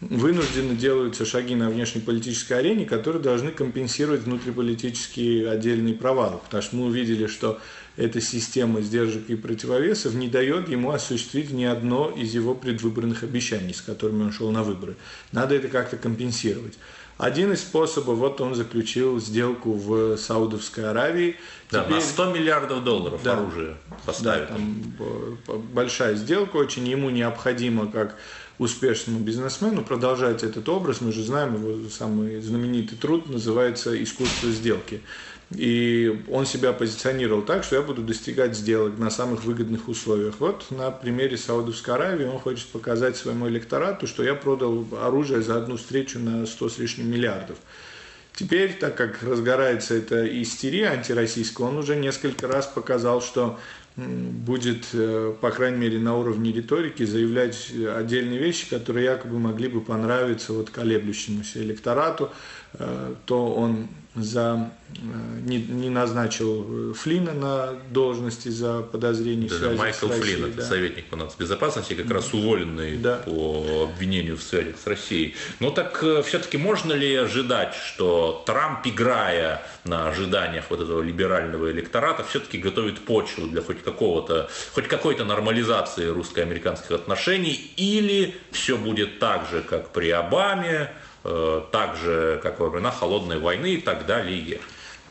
вынуждены 0.00 0.74
делаются 0.74 1.26
шаги 1.26 1.54
на 1.54 1.68
внешнеполитической 1.68 2.54
арене, 2.54 2.86
которые 2.86 3.22
должны 3.22 3.50
компенсировать 3.50 4.22
внутриполитические 4.22 5.50
отдельные 5.50 5.94
провалы. 5.94 6.38
Потому 6.38 6.62
что 6.62 6.76
мы 6.76 6.86
увидели, 6.86 7.26
что 7.26 7.60
эта 7.96 8.20
система 8.20 8.82
сдержек 8.82 9.28
и 9.28 9.36
противовесов 9.36 10.14
не 10.14 10.28
дает 10.28 10.68
ему 10.68 10.90
осуществить 10.90 11.50
ни 11.50 11.64
одно 11.64 12.10
из 12.10 12.34
его 12.34 12.54
предвыборных 12.54 13.22
обещаний, 13.22 13.74
с 13.74 13.80
которыми 13.80 14.24
он 14.24 14.32
шел 14.32 14.50
на 14.50 14.62
выборы. 14.62 14.96
Надо 15.32 15.54
это 15.54 15.68
как-то 15.68 15.96
компенсировать. 15.96 16.74
Один 17.18 17.50
из 17.52 17.60
способов, 17.60 18.18
вот 18.18 18.42
он 18.42 18.54
заключил 18.54 19.18
сделку 19.18 19.72
в 19.72 20.18
Саудовской 20.18 20.90
Аравии. 20.90 21.36
Да, 21.70 21.82
Теперь, 21.82 21.96
на 21.96 22.00
100 22.02 22.32
миллиардов 22.32 22.84
долларов 22.84 23.20
да, 23.24 23.32
оружие 23.32 23.76
поставит. 24.04 24.48
Да, 24.50 24.54
там 24.54 25.38
большая 25.72 26.14
сделка, 26.14 26.56
очень 26.56 26.86
ему 26.86 27.08
необходимо, 27.08 27.90
как 27.90 28.16
успешному 28.58 29.20
бизнесмену 29.20 29.82
продолжать 29.82 30.42
этот 30.42 30.68
образ. 30.68 31.00
Мы 31.00 31.12
же 31.12 31.22
знаем, 31.22 31.54
его 31.54 31.88
самый 31.88 32.40
знаменитый 32.40 32.98
труд 32.98 33.30
называется 33.30 34.02
«Искусство 34.02 34.50
сделки». 34.50 35.00
И 35.54 36.24
он 36.28 36.44
себя 36.44 36.72
позиционировал 36.72 37.42
так, 37.42 37.62
что 37.62 37.76
я 37.76 37.82
буду 37.82 38.02
достигать 38.02 38.56
сделок 38.56 38.98
на 38.98 39.10
самых 39.10 39.44
выгодных 39.44 39.88
условиях. 39.88 40.36
Вот 40.40 40.66
на 40.70 40.90
примере 40.90 41.36
Саудовской 41.36 41.94
Аравии 41.94 42.24
он 42.24 42.40
хочет 42.40 42.66
показать 42.68 43.16
своему 43.16 43.48
электорату, 43.48 44.08
что 44.08 44.24
я 44.24 44.34
продал 44.34 44.84
оружие 45.00 45.42
за 45.42 45.56
одну 45.56 45.76
встречу 45.76 46.18
на 46.18 46.46
100 46.46 46.68
с 46.68 46.78
лишним 46.78 47.10
миллиардов. 47.10 47.58
Теперь, 48.34 48.74
так 48.74 48.96
как 48.96 49.22
разгорается 49.22 49.94
эта 49.94 50.26
истерия 50.42 50.88
антироссийская, 50.88 51.68
он 51.68 51.78
уже 51.78 51.94
несколько 51.94 52.48
раз 52.48 52.66
показал, 52.66 53.22
что 53.22 53.58
будет, 53.96 54.88
э, 54.92 55.34
по 55.40 55.50
крайней 55.50 55.78
мере, 55.78 55.98
на 55.98 56.18
уровне 56.18 56.52
риторики 56.52 57.04
заявлять 57.04 57.72
отдельные 57.72 58.38
вещи, 58.38 58.68
которые 58.68 59.06
якобы 59.06 59.38
могли 59.38 59.68
бы 59.68 59.80
понравиться 59.80 60.52
вот 60.52 60.68
колеблющемуся 60.68 61.62
электорату, 61.62 62.30
э, 62.74 63.14
то 63.24 63.54
он 63.54 63.88
за, 64.16 64.70
э, 64.88 65.40
не, 65.42 65.58
не 65.58 65.90
назначил 65.90 66.94
Флина 66.94 67.32
на 67.32 67.72
должности 67.90 68.48
за 68.48 68.82
подозрение 68.82 69.48
да, 69.48 69.56
связи 69.56 69.76
Майкл 69.76 70.06
с 70.06 70.10
Россией, 70.10 70.36
Флин, 70.36 70.42
да. 70.42 70.48
это 70.48 70.62
советник 70.62 71.06
по 71.06 71.16
нацбезопасности, 71.16 71.94
как 71.94 72.10
раз 72.10 72.32
уволенный 72.32 72.96
да. 72.96 73.16
по 73.16 73.88
обвинению 73.92 74.36
в 74.36 74.42
связи 74.42 74.74
с 74.82 74.86
Россией. 74.86 75.34
Но 75.60 75.70
так 75.70 76.02
э, 76.02 76.22
все-таки 76.22 76.56
можно 76.56 76.92
ли 76.92 77.14
ожидать, 77.14 77.74
что 77.74 78.42
Трамп, 78.46 78.86
играя 78.86 79.62
на 79.84 80.08
ожиданиях 80.08 80.64
вот 80.70 80.80
этого 80.80 81.02
либерального 81.02 81.70
электората, 81.70 82.24
все-таки 82.24 82.58
готовит 82.58 83.00
почву 83.00 83.46
для 83.46 83.62
хоть 83.62 83.82
какого-то, 83.82 84.48
хоть 84.72 84.88
какой-то 84.88 85.24
нормализации 85.24 86.06
русско-американских 86.06 86.92
отношений, 86.92 87.72
или 87.76 88.34
все 88.50 88.76
будет 88.76 89.18
так 89.18 89.48
же, 89.50 89.60
как 89.60 89.90
при 89.90 90.10
Обаме, 90.10 90.90
Э, 91.28 91.62
так 91.72 91.96
же, 91.96 92.38
как 92.40 92.60
во 92.60 92.68
времена 92.68 92.92
Холодной 92.92 93.40
войны 93.40 93.74
и 93.74 93.80
так 93.80 94.06
далее. 94.06 94.60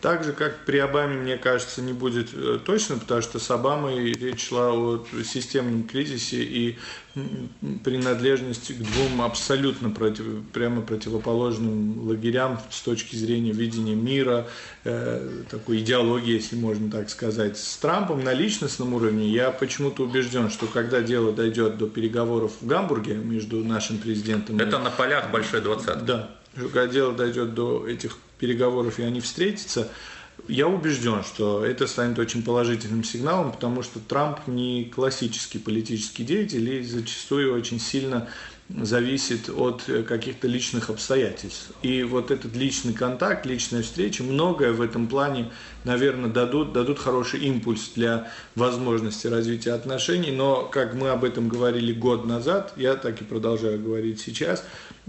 Так 0.02 0.24
же, 0.24 0.34
как 0.34 0.66
при 0.66 0.78
Обаме, 0.78 1.16
мне 1.16 1.38
кажется, 1.38 1.82
не 1.82 1.94
будет 1.94 2.30
э, 2.34 2.60
точно, 2.64 2.98
потому 2.98 3.22
что 3.22 3.40
с 3.40 3.50
Обамой 3.50 4.14
речь 4.14 4.50
шла 4.50 4.72
о 4.72 5.06
системном 5.24 5.84
кризисе 5.84 6.44
и 6.44 6.78
принадлежности 7.84 8.74
к 8.74 8.78
двум 8.78 9.22
абсолютно 9.22 9.90
против, 9.90 10.26
прямо 10.52 10.82
противоположным 10.82 12.08
лагерям 12.08 12.60
с 12.70 12.82
точки 12.82 13.16
зрения 13.16 13.52
видения 13.52 13.96
мира, 13.96 14.48
э, 14.84 15.44
такой 15.50 15.80
идеологии, 15.80 16.34
если 16.34 16.56
можно 16.56 16.92
так 16.92 17.10
сказать. 17.10 17.58
С 17.58 17.78
Трампом 17.78 18.24
на 18.24 18.34
личностном 18.34 18.94
уровне 18.94 19.30
я 19.30 19.52
почему-то 19.52 20.04
убежден, 20.04 20.50
что 20.50 20.68
когда 20.68 21.02
дело 21.02 21.32
дойдет 21.32 21.78
до 21.78 21.88
переговоров 21.88 22.52
в 22.60 22.68
Гамбурге 22.68 23.16
между 23.16 23.64
нашим 23.64 23.98
президентом... 23.98 24.60
Это 24.60 24.78
и, 24.78 24.82
на 24.82 24.92
полях 24.92 25.32
Большой 25.32 25.62
двадцатки. 25.62 26.04
Да, 26.06 26.36
когда 26.56 26.88
дело 26.88 27.14
дойдет 27.14 27.54
до 27.54 27.88
этих 27.88 28.18
переговоров 28.38 29.00
и 29.00 29.04
они 29.04 29.22
встретятся, 29.22 29.90
я 30.48 30.68
убежден, 30.68 31.24
что 31.24 31.66
это 31.66 31.88
станет 31.88 32.20
очень 32.20 32.44
положительным 32.44 33.04
сигналом, 33.04 33.52
потому 33.52 33.84
что 33.84 34.00
Трамп 34.00 34.48
не 34.48 34.86
классический 34.86 35.60
политический 35.60 36.24
деятель 36.24 36.70
и 36.70 36.84
зачастую 36.84 37.56
очень 37.56 37.80
сильно 37.80 38.28
зависит 38.70 39.50
от 39.50 39.84
каких-то 40.08 40.48
личных 40.48 40.90
обстоятельств. 40.90 41.72
И 41.84 42.04
вот 42.04 42.32
этот 42.32 42.56
личный 42.56 42.94
контакт, 42.94 43.46
личная 43.46 43.84
встреча, 43.84 44.24
многое 44.24 44.72
в 44.72 44.82
этом 44.82 45.08
плане, 45.08 45.52
наверное, 45.84 46.30
дадут, 46.30 46.74
дадут 46.74 46.98
хороший 46.98 47.42
импульс 47.42 47.92
для 47.96 48.32
возможности 48.56 49.28
развития 49.28 49.74
отношений. 49.74 50.32
Но, 50.32 50.64
как 50.64 50.96
мы 50.96 51.10
об 51.10 51.24
этом 51.24 51.48
говорили 51.48 51.94
год 51.94 52.26
назад, 52.26 52.74
я 52.76 52.96
так 52.96 53.22
и 53.22 53.24
продолжаю 53.24 53.80
говорить 53.80 54.20
сейчас, 54.20 54.64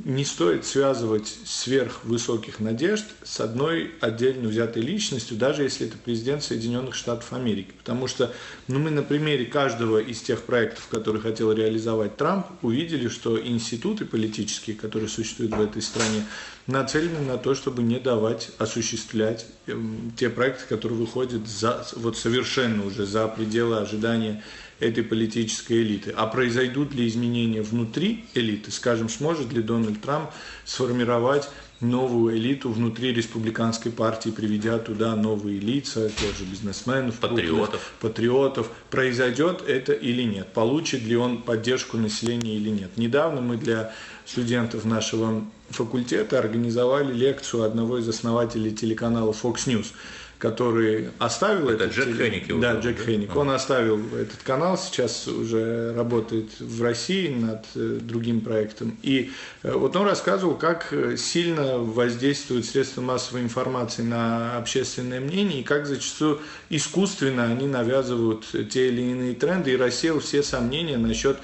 не 0.04 0.24
стоит 0.26 0.66
связывать 0.66 1.26
сверхвысоких 1.46 2.60
надежд 2.60 3.06
с 3.24 3.40
одной 3.40 3.92
отдельно 4.00 4.48
взятой 4.48 4.82
личностью, 4.82 5.38
даже 5.38 5.62
если 5.62 5.86
это 5.86 5.96
президент 5.96 6.44
Соединенных 6.44 6.94
Штатов 6.94 7.32
Америки. 7.32 7.70
Потому 7.78 8.06
что 8.06 8.32
ну, 8.68 8.78
мы 8.78 8.90
на 8.90 9.02
примере 9.02 9.46
каждого 9.46 9.98
из 9.98 10.20
тех 10.20 10.42
проектов, 10.42 10.88
которые 10.88 11.22
хотел 11.22 11.50
реализовать 11.52 12.16
Трамп, 12.18 12.46
увидели, 12.60 13.08
что 13.08 13.38
институты 13.48 14.04
политические, 14.04 14.76
которые 14.76 15.08
существуют 15.08 15.54
в 15.54 15.60
этой 15.60 15.82
стране, 15.82 16.24
нацелены 16.66 17.20
на 17.20 17.38
то, 17.38 17.54
чтобы 17.54 17.82
не 17.82 17.98
давать 17.98 18.50
осуществлять 18.58 19.46
эм, 19.66 20.12
те 20.16 20.30
проекты, 20.30 20.64
которые 20.68 20.98
выходят 20.98 21.46
за, 21.46 21.86
вот 21.96 22.16
совершенно 22.16 22.84
уже 22.84 23.06
за 23.06 23.28
пределы 23.28 23.78
ожидания 23.78 24.42
этой 24.80 25.02
политической 25.02 25.82
элиты. 25.82 26.12
А 26.16 26.26
произойдут 26.26 26.94
ли 26.94 27.06
изменения 27.08 27.62
внутри 27.62 28.26
элиты? 28.34 28.70
Скажем, 28.70 29.08
сможет 29.08 29.52
ли 29.52 29.62
Дональд 29.62 30.02
Трамп 30.02 30.30
сформировать 30.64 31.48
новую 31.80 32.36
элиту 32.36 32.70
внутри 32.70 33.12
республиканской 33.12 33.92
партии, 33.92 34.30
приведя 34.30 34.78
туда 34.78 35.14
новые 35.14 35.60
лица, 35.60 36.08
тоже 36.08 36.44
бизнесменов, 36.50 37.18
патриотов. 37.18 37.68
Крупных, 37.68 37.80
патриотов. 38.00 38.70
Произойдет 38.90 39.62
это 39.66 39.92
или 39.92 40.22
нет? 40.22 40.48
Получит 40.52 41.02
ли 41.02 41.16
он 41.16 41.42
поддержку 41.42 41.96
населения 41.96 42.56
или 42.56 42.70
нет? 42.70 42.96
Недавно 42.96 43.40
мы 43.40 43.56
для 43.56 43.92
студентов 44.24 44.84
нашего 44.84 45.44
факультета 45.68 46.38
организовали 46.38 47.12
лекцию 47.12 47.64
одного 47.64 47.98
из 47.98 48.08
основателей 48.08 48.72
телеканала 48.72 49.32
Fox 49.32 49.66
News– 49.66 49.86
который 50.38 51.10
оставил 51.18 51.68
это 51.68 51.84
этот... 51.84 51.96
Джек 51.96 52.16
Хенник 52.16 52.60
Да, 52.60 52.74
Джек 52.74 52.98
Хенник. 53.04 53.34
Он 53.36 53.50
оставил 53.50 54.00
этот 54.14 54.42
канал, 54.42 54.76
сейчас 54.76 55.26
уже 55.26 55.94
работает 55.94 56.50
в 56.60 56.82
России 56.82 57.28
над 57.28 57.64
э, 57.74 57.98
другим 58.02 58.40
проектом. 58.40 58.98
И 59.02 59.30
э, 59.62 59.72
вот 59.72 59.96
он 59.96 60.06
рассказывал, 60.06 60.54
как 60.54 60.92
сильно 61.16 61.78
воздействуют 61.78 62.66
средства 62.66 63.00
массовой 63.00 63.42
информации 63.42 64.02
на 64.02 64.58
общественное 64.58 65.20
мнение, 65.20 65.60
и 65.60 65.64
как 65.64 65.86
зачастую 65.86 66.40
искусственно 66.70 67.44
они 67.44 67.66
навязывают 67.66 68.46
те 68.70 68.88
или 68.88 69.02
иные 69.02 69.34
тренды, 69.34 69.72
и 69.72 69.76
рассеял 69.76 70.20
все 70.20 70.42
сомнения 70.42 70.98
насчет 70.98 71.38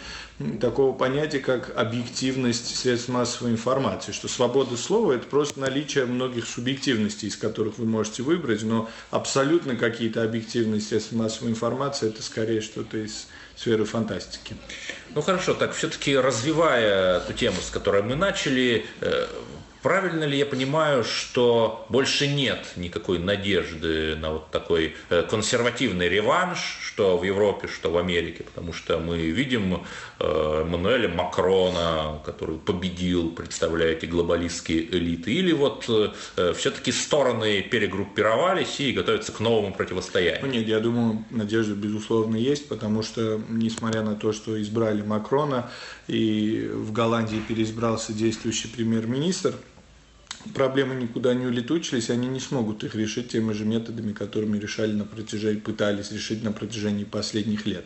такого 0.60 0.96
понятия, 0.96 1.38
как 1.38 1.76
объективность 1.76 2.76
средств 2.76 3.08
массовой 3.08 3.52
информации, 3.52 4.12
что 4.12 4.28
свобода 4.28 4.76
слова– 4.76 5.12
это 5.14 5.26
просто 5.26 5.60
наличие 5.60 6.06
многих 6.06 6.46
субъективностей, 6.46 7.28
из 7.28 7.36
которых 7.36 7.78
вы 7.78 7.86
можете 7.86 8.22
выбрать, 8.22 8.62
но 8.62 8.88
абсолютно 9.10 9.76
какие-то 9.76 10.22
объективные 10.22 10.80
средства 10.80 11.16
массовой 11.16 11.50
информации– 11.50 12.08
это 12.08 12.22
скорее 12.22 12.60
что-то 12.60 12.98
из 12.98 13.26
сферы 13.56 13.84
фантастики. 13.84 14.56
Ну 15.14 15.22
хорошо, 15.22 15.54
так 15.54 15.72
все-таки 15.72 16.16
развивая 16.16 17.18
эту 17.18 17.32
тему, 17.32 17.56
с 17.60 17.70
которой 17.70 18.02
мы 18.02 18.14
начали, 18.14 18.86
э, 19.00 19.26
Правильно 19.82 20.22
ли 20.22 20.38
я 20.38 20.46
понимаю, 20.46 21.02
что 21.02 21.84
больше 21.88 22.28
нет 22.28 22.72
никакой 22.76 23.18
надежды 23.18 24.14
на 24.14 24.34
вот 24.34 24.50
такой 24.52 24.94
э, 25.10 25.22
консервативный 25.22 26.08
реванш, 26.08 26.78
что 26.80 27.18
в 27.18 27.24
Европе, 27.24 27.66
что 27.66 27.90
в 27.90 27.98
Америке, 27.98 28.44
потому 28.44 28.72
что 28.72 28.98
мы 28.98 29.18
видим 29.18 29.82
э, 30.20 30.64
Мануэля 30.64 31.08
Макрона, 31.08 32.20
который 32.24 32.58
победил, 32.58 33.32
представляя 33.32 33.92
эти 33.92 34.06
глобалистские 34.06 34.88
элиты, 34.94 35.32
или 35.32 35.52
вот 35.52 35.86
э, 35.88 36.52
все-таки 36.54 36.92
стороны 36.92 37.62
перегруппировались 37.62 38.78
и 38.78 38.92
готовятся 38.92 39.32
к 39.32 39.40
новому 39.40 39.74
противостоянию? 39.74 40.42
Ну 40.42 40.48
нет, 40.48 40.68
я 40.68 40.78
думаю, 40.78 41.24
надежда 41.30 41.74
безусловно 41.74 42.36
есть, 42.36 42.68
потому 42.68 43.02
что, 43.02 43.40
несмотря 43.48 44.02
на 44.02 44.14
то, 44.14 44.32
что 44.32 44.60
избрали 44.62 45.02
Макрона 45.02 45.70
и 46.06 46.70
в 46.72 46.92
Голландии 46.92 47.42
переизбрался 47.48 48.12
действующий 48.12 48.68
премьер-министр, 48.68 49.54
проблемы 50.54 50.94
никуда 50.94 51.34
не 51.34 51.46
улетучились, 51.46 52.10
они 52.10 52.28
не 52.28 52.40
смогут 52.40 52.84
их 52.84 52.94
решить 52.94 53.28
теми 53.28 53.52
же 53.52 53.64
методами, 53.64 54.12
которыми 54.12 54.58
решали 54.58 54.92
на 54.92 55.04
протяжении, 55.04 55.60
пытались 55.60 56.12
решить 56.12 56.42
на 56.42 56.52
протяжении 56.52 57.04
последних 57.04 57.66
лет. 57.66 57.84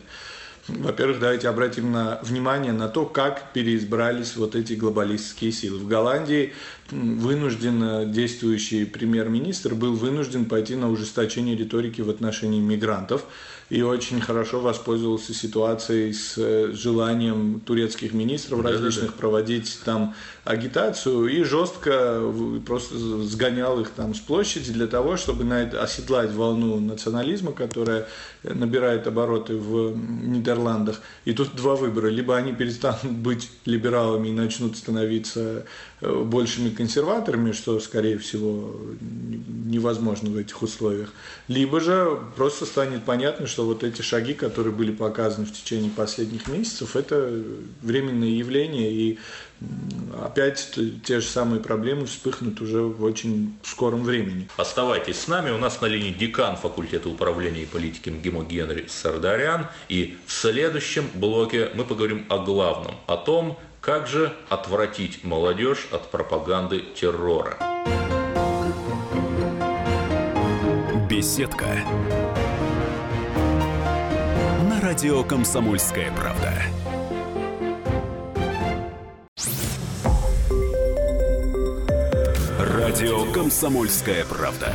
Во-первых, 0.67 1.19
давайте 1.19 1.47
обратим 1.47 1.93
на 1.93 2.19
внимание 2.23 2.73
на 2.73 2.89
то, 2.89 3.05
как 3.05 3.53
переизбрались 3.53 4.35
вот 4.35 4.53
эти 4.53 4.73
глобалистские 4.73 5.53
силы. 5.53 5.79
В 5.79 5.87
Голландии 5.87 6.53
вынужден 6.91 8.11
действующий 8.11 8.85
премьер-министр 8.85 9.75
был 9.75 9.93
вынужден 9.93 10.45
пойти 10.45 10.75
на 10.75 10.89
ужесточение 10.89 11.55
риторики 11.55 12.01
в 12.01 12.09
отношении 12.09 12.59
мигрантов 12.59 13.25
и 13.69 13.81
очень 13.81 14.21
хорошо 14.21 14.61
воспользовался 14.61 15.33
ситуацией 15.33 16.13
с 16.13 16.35
э, 16.37 16.71
желанием 16.71 17.59
турецких 17.59 18.13
министров 18.13 18.61
различных 18.61 19.07
да, 19.07 19.11
да, 19.11 19.17
проводить 19.17 19.79
там 19.83 20.15
агитацию 20.45 21.27
и 21.27 21.43
жестко 21.43 22.21
просто 22.65 22.97
сгонял 22.97 23.79
их 23.81 23.89
там 23.89 24.15
с 24.15 24.19
площади 24.19 24.71
для 24.71 24.87
того, 24.87 25.17
чтобы 25.17 25.43
на 25.43 25.61
это 25.61 25.83
оседлать 25.83 26.31
волну 26.31 26.79
национализма, 26.79 27.51
которая 27.51 28.07
набирает 28.43 29.05
обороты 29.05 29.57
в 29.57 29.93
Нидерландах. 29.97 31.01
И 31.25 31.33
тут 31.33 31.53
два 31.55 31.75
выбора. 31.75 32.07
Либо 32.07 32.37
они 32.37 32.53
перестанут 32.53 33.11
быть 33.11 33.49
либералами 33.65 34.29
и 34.29 34.31
начнут 34.31 34.77
становиться 34.77 35.65
большими 36.01 36.69
консерваторами, 36.69 37.51
что, 37.51 37.79
скорее 37.79 38.17
всего, 38.17 38.75
невозможно 39.65 40.29
в 40.29 40.37
этих 40.37 40.61
условиях. 40.61 41.13
Либо 41.47 41.81
же 41.81 42.19
просто 42.35 42.65
станет 42.65 43.03
понятно, 43.03 43.47
что 43.47 43.65
вот 43.65 43.83
эти 43.83 44.01
шаги, 44.01 44.33
которые 44.33 44.73
были 44.73 44.91
показаны 44.91 45.45
в 45.45 45.51
течение 45.51 45.89
последних 45.89 46.47
месяцев, 46.47 46.95
это 46.95 47.43
временное 47.81 48.29
явление, 48.29 48.91
и 48.91 49.19
опять 50.23 50.77
те 51.03 51.19
же 51.19 51.25
самые 51.25 51.61
проблемы 51.61 52.05
вспыхнут 52.05 52.61
уже 52.61 52.81
в 52.81 53.03
очень 53.03 53.55
скором 53.63 54.03
времени. 54.03 54.47
Оставайтесь 54.57 55.19
с 55.19 55.27
нами. 55.27 55.49
У 55.49 55.57
нас 55.57 55.81
на 55.81 55.87
линии 55.87 56.13
декан 56.13 56.57
факультета 56.57 57.09
управления 57.09 57.63
и 57.63 57.65
политики 57.65 58.09
МГИМО 58.09 58.45
Генри 58.45 58.85
Сардарян. 58.87 59.67
И 59.89 60.15
в 60.27 60.31
следующем 60.31 61.09
блоке 61.15 61.71
мы 61.73 61.85
поговорим 61.85 62.25
о 62.29 62.37
главном, 62.37 62.95
о 63.07 63.17
том, 63.17 63.57
как 63.87 64.05
же 64.05 64.33
отвратить 64.49 65.23
молодежь 65.23 65.87
от 65.93 66.11
пропаганды 66.11 66.81
террора. 66.93 67.57
Беседка. 71.09 71.67
На 74.69 74.81
радио 74.81 75.23
«Комсомольская 75.23 76.11
правда». 76.11 76.51
Радио 82.59 83.31
«Комсомольская 83.31 84.25
правда». 84.25 84.73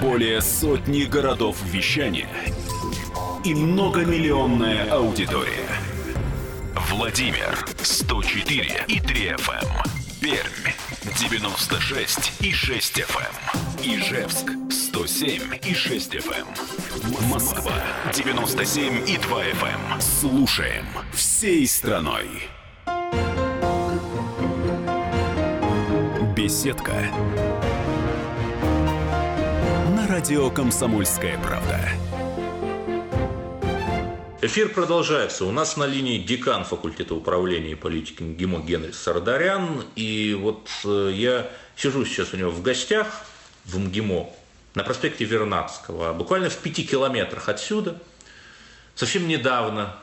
Более 0.00 0.40
сотни 0.40 1.02
городов 1.02 1.56
вещания 1.64 2.28
и 3.44 3.52
многомиллионная 3.56 4.88
аудитория. 4.88 5.66
Владимир 6.90 7.66
104 8.28 8.84
и 8.88 9.00
3 9.00 9.36
FM. 9.36 9.64
Эм. 9.64 9.82
Пермь 10.20 10.72
96 11.18 12.42
и 12.42 12.52
6 12.52 12.98
FM. 12.98 13.22
Эм. 13.24 13.94
Ижевск 13.94 14.52
107 14.70 15.58
и 15.64 15.72
6 15.72 16.14
FM. 16.14 16.46
Эм. 16.46 17.28
Москва 17.30 17.72
97 18.12 19.08
и 19.08 19.16
2 19.16 19.44
FM. 19.44 20.00
Слушаем 20.00 20.84
всей 21.14 21.66
страной. 21.66 22.28
Беседка. 26.36 27.06
На 29.96 30.06
радио 30.06 30.50
«Комсомольская 30.50 31.38
правда». 31.38 31.80
Эфир 34.40 34.68
продолжается. 34.68 35.44
У 35.44 35.50
нас 35.50 35.76
на 35.76 35.84
линии 35.84 36.16
декан 36.16 36.64
факультета 36.64 37.12
управления 37.16 37.72
и 37.72 37.74
политики 37.74 38.22
МГИМО 38.22 38.60
Генри 38.60 38.92
Сардарян. 38.92 39.84
И 39.96 40.38
вот 40.40 40.68
э, 40.84 41.10
я 41.12 41.50
сижу 41.74 42.04
сейчас 42.04 42.32
у 42.32 42.36
него 42.36 42.52
в 42.52 42.62
гостях 42.62 43.08
в 43.64 43.80
МГИМО 43.80 44.30
на 44.76 44.84
проспекте 44.84 45.24
Вернадского, 45.24 46.12
буквально 46.12 46.50
в 46.50 46.56
пяти 46.58 46.86
километрах 46.86 47.48
отсюда. 47.48 48.00
Совсем 48.94 49.26
недавно 49.26 49.96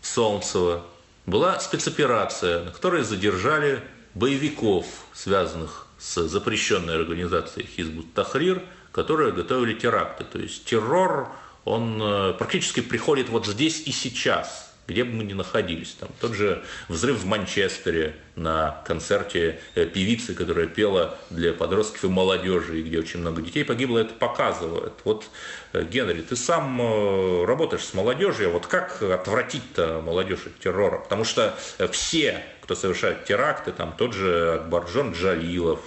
в 0.00 0.08
Солнцево 0.08 0.84
была 1.26 1.60
спецоперация, 1.60 2.64
на 2.64 2.72
которой 2.72 3.04
задержали 3.04 3.80
боевиков, 4.14 4.86
связанных 5.14 5.86
с 6.00 6.26
запрещенной 6.26 6.96
организацией 6.96 7.68
Хизбут 7.68 8.12
Тахрир, 8.12 8.60
которые 8.90 9.30
готовили 9.30 9.74
теракты. 9.74 10.24
То 10.24 10.40
есть 10.40 10.64
террор, 10.64 11.28
он 11.64 12.00
э, 12.02 12.34
практически 12.34 12.80
приходит 12.80 13.28
вот 13.28 13.46
здесь 13.46 13.82
и 13.86 13.92
сейчас– 13.92 14.68
где 14.88 15.04
бы 15.04 15.12
мы 15.12 15.24
ни 15.24 15.32
находились. 15.32 15.96
Там 15.98 16.08
тот 16.20 16.34
же 16.34 16.62
взрыв 16.88 17.18
в 17.18 17.26
Манчестере 17.26 18.16
на 18.34 18.82
концерте 18.84 19.60
э, 19.74 19.86
певицы, 19.86 20.34
которая 20.34 20.66
пела 20.66 21.18
для 21.30 21.52
подростков 21.52 22.04
и 22.04 22.08
молодежи, 22.08 22.82
где 22.82 22.98
очень 22.98 23.20
много 23.20 23.42
детей 23.42 23.64
погибло, 23.64 23.98
это 23.98 24.14
показывает. 24.14 24.92
Вот, 25.04 25.26
э, 25.72 25.84
Генри, 25.84 26.22
ты 26.22 26.34
сам 26.34 27.44
работаешь 27.44 27.84
с 27.84 27.94
молодежью, 27.94 28.50
вот 28.50 28.66
как 28.66 29.02
отвратить-то 29.02 30.02
молодежь 30.04 30.46
от 30.46 30.58
террора? 30.58 30.98
Потому 30.98 31.24
что 31.24 31.56
все, 31.92 32.44
кто 32.62 32.74
совершает 32.74 33.24
теракты, 33.24 33.72
там 33.72 33.94
тот 33.96 34.14
же 34.14 34.54
Акбарджон 34.54 35.12
Джалилов, 35.12 35.80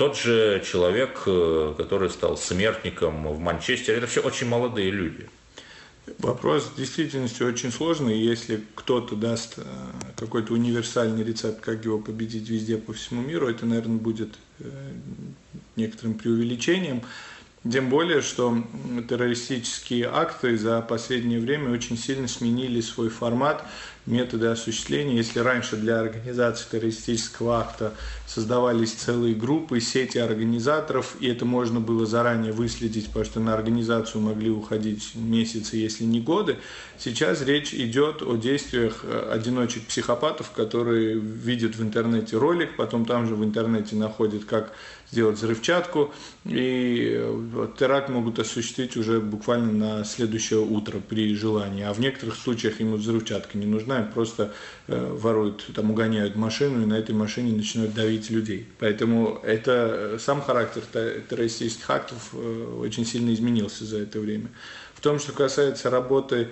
тот 0.00 0.16
же 0.16 0.62
человек, 0.64 1.24
который 1.76 2.08
стал 2.08 2.38
смертником 2.38 3.28
в 3.28 3.38
Манчестере, 3.38 3.98
это 3.98 4.06
все 4.06 4.22
очень 4.22 4.48
молодые 4.48 4.90
люди. 4.90 5.28
Вопрос 6.18 6.70
в 6.72 6.76
действительности 6.78 7.42
очень 7.42 7.70
сложный. 7.70 8.18
Если 8.18 8.64
кто-то 8.76 9.14
даст 9.14 9.58
э, 9.58 9.62
какой-то 10.16 10.54
универсальный 10.54 11.22
рецепт, 11.22 11.60
как 11.60 11.84
его 11.84 11.98
победить 11.98 12.48
везде 12.48 12.78
по 12.78 12.94
всему 12.94 13.20
миру, 13.20 13.46
это, 13.46 13.66
наверное, 13.66 13.98
будет 13.98 14.30
э, 14.60 14.70
некоторым 15.76 16.14
преувеличением. 16.14 17.02
Тем 17.70 17.90
более, 17.90 18.22
что 18.22 18.56
террористические 19.06 20.08
акты 20.10 20.56
за 20.56 20.80
последнее 20.80 21.40
время 21.40 21.70
очень 21.70 21.98
сильно 21.98 22.26
сменили 22.26 22.80
свой 22.80 23.10
формат 23.10 23.66
методы 24.06 24.46
осуществления. 24.46 25.16
Если 25.16 25.40
раньше 25.40 25.76
для 25.76 26.00
организации 26.00 26.66
террористического 26.70 27.60
акта 27.60 27.94
создавались 28.26 28.92
целые 28.92 29.34
группы, 29.34 29.80
сети 29.80 30.18
организаторов, 30.18 31.16
и 31.20 31.28
это 31.28 31.44
можно 31.44 31.80
было 31.80 32.06
заранее 32.06 32.52
выследить, 32.52 33.06
потому 33.06 33.24
что 33.24 33.40
на 33.40 33.54
организацию 33.54 34.22
могли 34.22 34.50
уходить 34.50 35.14
месяцы, 35.14 35.76
если 35.76 36.04
не 36.04 36.20
годы, 36.20 36.56
сейчас 36.98 37.42
речь 37.42 37.74
идет 37.74 38.22
о 38.22 38.36
действиях 38.36 39.00
э, 39.04 39.30
одиночек-психопатов, 39.32 40.50
которые 40.50 41.14
видят 41.18 41.76
в 41.76 41.82
интернете 41.82 42.36
ролик, 42.36 42.76
потом 42.76 43.04
там 43.04 43.26
же 43.26 43.34
в 43.34 43.44
интернете 43.44 43.96
находят, 43.96 44.44
как 44.44 44.72
сделать 45.10 45.36
взрывчатку, 45.36 46.12
и 46.44 47.16
э, 47.16 47.68
теракт 47.78 48.08
могут 48.08 48.38
осуществить 48.38 48.96
уже 48.96 49.20
буквально 49.20 49.72
на 49.72 50.04
следующее 50.04 50.60
утро 50.60 51.00
при 51.00 51.34
желании. 51.34 51.84
А 51.84 51.92
в 51.92 52.00
некоторых 52.00 52.36
случаях 52.36 52.80
ему 52.80 52.96
взрывчатка 52.96 53.58
не 53.58 53.66
нужна, 53.66 54.08
просто 54.14 54.54
э, 54.86 55.12
воруют, 55.12 55.66
там 55.74 55.90
угоняют 55.90 56.36
машину 56.36 56.82
и 56.82 56.86
на 56.86 56.94
этой 56.94 57.14
машине 57.14 57.52
начинают 57.52 57.94
давить 57.94 58.30
людей. 58.30 58.68
Поэтому 58.78 59.40
это 59.42 59.72
э, 59.72 60.18
сам 60.20 60.42
характер 60.42 60.82
террористических 61.28 61.90
актов 61.90 62.34
очень 62.78 63.04
сильно 63.04 63.34
изменился 63.34 63.84
за 63.84 63.98
это 63.98 64.20
время. 64.20 64.48
В 64.94 65.00
том, 65.00 65.18
что 65.18 65.32
касается 65.32 65.90
работы 65.90 66.48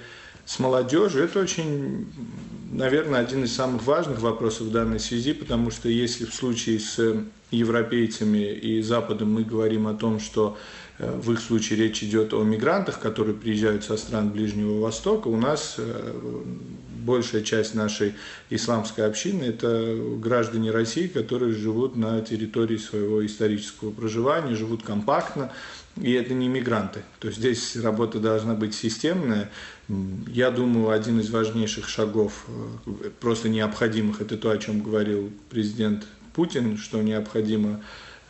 с 0.47 0.59
молодежью, 0.59 1.25
это 1.25 1.41
очень, 1.41 2.11
наверное, 2.73 3.21
один 3.21 3.45
из 3.45 3.55
самых 3.55 3.85
важных 3.85 4.21
вопросов 4.21 4.69
в 4.69 4.71
данной 4.71 4.99
связи, 4.99 5.35
потому 5.35 5.71
что 5.71 5.89
если 5.89 6.25
в 6.25 6.35
случае 6.35 6.81
с 6.81 7.25
европейцами 7.51 8.53
и 8.53 8.83
Западом 8.83 9.33
мы 9.33 9.45
говорим 9.45 9.87
о 9.87 9.95
том, 9.95 10.21
что 10.21 10.59
э, 10.99 11.11
в 11.11 11.33
их 11.33 11.41
случае 11.41 11.79
речь 11.79 12.03
идет 12.03 12.35
о 12.35 12.43
мигрантах, 12.43 13.01
которые 13.01 13.35
приезжают 13.35 13.85
со 13.85 13.97
стран 13.97 14.31
Ближнего 14.31 14.81
Востока, 14.81 15.29
у 15.29 15.37
нас 15.37 15.77
э, 15.79 16.13
большая 17.09 17.43
часть 17.43 17.75
нашей 17.75 18.15
исламской 18.51 19.07
общины– 19.07 19.43
это 19.45 19.97
граждане 20.19 20.71
России, 20.71 21.07
которые 21.07 21.55
живут 21.55 21.97
на 21.97 22.21
территории 22.21 22.77
своего 22.77 23.25
исторического 23.25 23.91
проживания, 23.91 24.55
живут 24.55 24.83
компактно, 24.83 25.51
и 25.97 26.13
это 26.13 26.35
не 26.35 26.49
мигранты. 26.49 27.01
То 27.19 27.29
есть 27.29 27.41
здесь 27.41 27.77
работа 27.77 28.21
должна 28.21 28.55
быть 28.55 28.75
системная. 28.75 29.51
Я 30.27 30.51
думаю, 30.51 30.91
один 30.91 31.19
из 31.21 31.31
важнейших 31.31 31.89
шагов, 31.89 32.45
э, 32.85 33.09
просто 33.21 33.49
необходимых, 33.49 34.21
это 34.21 34.37
то, 34.37 34.51
о 34.51 34.59
чем 34.59 34.83
говорил 34.83 35.31
президент 35.49 36.05
Путин, 36.39 36.79
что 36.79 37.03
необходимо 37.03 37.81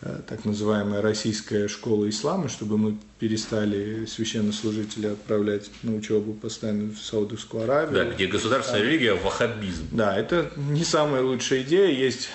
Э, 0.01 0.21
так 0.29 0.45
называемая 0.45 1.03
российская 1.03 1.67
школа 1.67 2.09
ислама, 2.09 2.49
чтобы 2.49 2.79
мы 2.79 2.97
перестали 3.19 4.05
священнослужителей 4.05 5.13
отправлять 5.13 5.71
на 5.83 5.97
учебу 5.97 6.35
постоянно 6.35 6.93
в 6.93 6.99
Саудовскую 6.99 7.65
Аравию. 7.65 7.95
Да, 7.95 8.05
где 8.05 8.29
государственная 8.29 8.83
религия– 8.83 9.15
ваххабизм. 9.25 9.89
Да, 9.91 10.17
это 10.17 10.53
не 10.57 10.85
самая 10.85 11.23
лучшая 11.23 11.63
идея. 11.63 11.91
Есть 11.91 12.29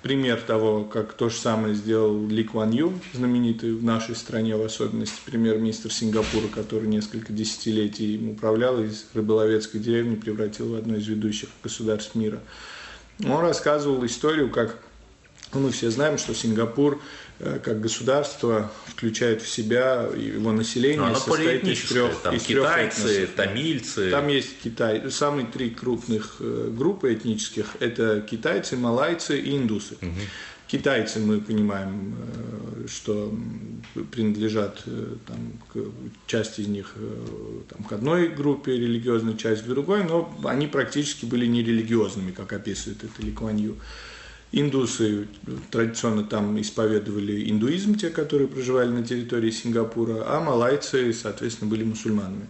пример 0.00 0.40
того, 0.40 0.84
как 0.84 1.12
то 1.12 1.28
же 1.28 1.36
самое 1.36 1.74
сделал 1.74 2.26
Ли 2.26 2.42
Кван 2.42 2.70
Ю, 2.70 2.94
знаменитый 3.12 3.74
в 3.74 3.84
нашей 3.84 4.16
стране, 4.16 4.56
в 4.56 4.62
особенности 4.62 5.20
премьер-министр 5.26 5.92
Сингапура, 5.92 6.46
который 6.46 6.88
несколько 6.88 7.34
десятилетий 7.34 8.14
им 8.14 8.30
управлял, 8.30 8.82
из 8.82 9.04
рыболовецкой 9.12 9.80
деревни 9.80 10.14
превратил 10.14 10.72
в 10.72 10.74
одно 10.74 10.96
из 10.96 11.06
ведущих 11.06 11.50
государств 11.62 12.14
мира. 12.14 12.40
Он 13.22 13.40
рассказывал 13.42 14.06
историю, 14.06 14.48
как 14.48 14.78
ну, 15.52 15.60
мы 15.60 15.70
все 15.72 15.90
знаем, 15.90 16.16
что 16.16 16.32
Сингапур 16.34 17.00
э, 17.40 17.58
как 17.62 17.80
государство 17.80 18.70
включает 18.86 19.42
в 19.42 19.48
себя 19.48 20.08
его 20.16 20.52
население. 20.52 21.00
Но 21.00 21.14
состоит 21.14 21.64
из 21.64 21.88
трех, 21.88 22.20
там 22.22 22.36
из 22.36 22.44
китайцы, 22.44 23.02
трех 23.02 23.34
тамильцы. 23.34 24.10
Там 24.10 24.28
есть 24.28 24.60
Китай. 24.62 25.10
Самые 25.10 25.46
три 25.46 25.70
крупных 25.70 26.36
э, 26.38 26.70
группы 26.70 27.12
этнических– 27.12 27.66
это 27.80 28.20
китайцы, 28.20 28.76
малайцы 28.76 29.40
и 29.40 29.56
индусы. 29.56 29.94
Угу. 30.00 30.10
Китайцы, 30.68 31.18
мы 31.18 31.40
понимаем, 31.40 32.14
э, 32.14 32.86
что 32.86 33.34
принадлежат 34.12 34.84
там, 35.26 35.52
к, 35.72 35.84
часть 36.28 36.60
из 36.60 36.68
них 36.68 36.94
там, 37.68 37.82
к 37.82 37.92
одной 37.92 38.28
группе 38.28 38.72
религиозной, 38.72 39.36
часть 39.36 39.64
к 39.64 39.66
другой, 39.66 40.04
но 40.04 40.32
они 40.44 40.68
практически 40.68 41.24
были 41.24 41.46
нерелигиозными, 41.46 42.30
как 42.30 42.52
описывает 42.52 43.02
это 43.02 43.20
Ли 43.26 43.32
Куан 43.32 43.56
Ю. 43.56 43.76
Индусы 44.52 45.28
традиционно 45.70 46.24
там 46.24 46.60
исповедовали 46.60 47.48
индуизм, 47.48 47.94
те, 47.94 48.10
которые 48.10 48.48
проживали 48.48 48.88
на 48.88 49.04
территории 49.04 49.50
Сингапура, 49.50 50.24
а 50.26 50.40
малайцы, 50.40 51.12
соответственно, 51.12 51.70
были 51.70 51.84
мусульманами. 51.84 52.48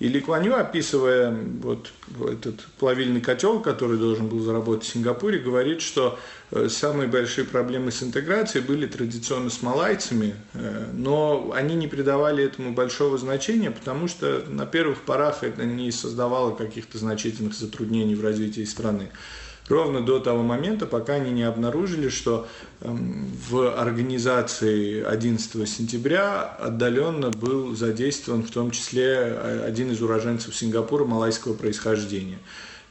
И 0.00 0.08
Ли 0.08 0.20
Куан 0.20 0.50
описывая 0.50 1.30
вот 1.62 1.92
этот 2.26 2.64
плавильный 2.78 3.20
котел, 3.20 3.60
который 3.60 3.98
должен 3.98 4.28
был 4.28 4.40
заработать 4.40 4.86
в 4.86 4.92
Сингапуре, 4.92 5.38
говорит, 5.38 5.82
что 5.82 6.18
э, 6.50 6.68
самые 6.70 7.06
большие 7.06 7.44
проблемы 7.44 7.90
с 7.90 8.02
интеграцией 8.02 8.64
были 8.64 8.86
традиционно 8.86 9.50
с 9.50 9.60
малайцами, 9.60 10.36
э, 10.54 10.86
но 10.94 11.52
они 11.54 11.74
не 11.74 11.86
придавали 11.86 12.42
этому 12.42 12.72
большого 12.72 13.18
значения, 13.18 13.70
потому 13.70 14.08
что 14.08 14.42
на 14.48 14.64
первых 14.64 15.02
порах 15.02 15.44
это 15.44 15.66
не 15.66 15.92
создавало 15.92 16.54
каких-то 16.54 16.96
значительных 16.96 17.52
затруднений 17.52 18.14
в 18.14 18.24
развитии 18.24 18.64
страны 18.64 19.10
ровно 19.70 20.00
до 20.00 20.18
того 20.18 20.42
момента, 20.42 20.86
пока 20.86 21.14
они 21.14 21.30
не 21.30 21.42
обнаружили, 21.42 22.08
что 22.08 22.46
эм, 22.80 23.30
в 23.48 23.80
организации 23.80 25.02
11 25.02 25.68
сентября 25.68 26.42
отдаленно 26.42 27.30
был 27.30 27.74
задействован 27.74 28.42
в 28.42 28.50
том 28.50 28.70
числе 28.70 29.04
э, 29.06 29.64
один 29.66 29.90
из 29.92 30.02
уроженцев 30.02 30.54
Сингапура 30.54 31.04
малайского 31.04 31.54
происхождения. 31.54 32.38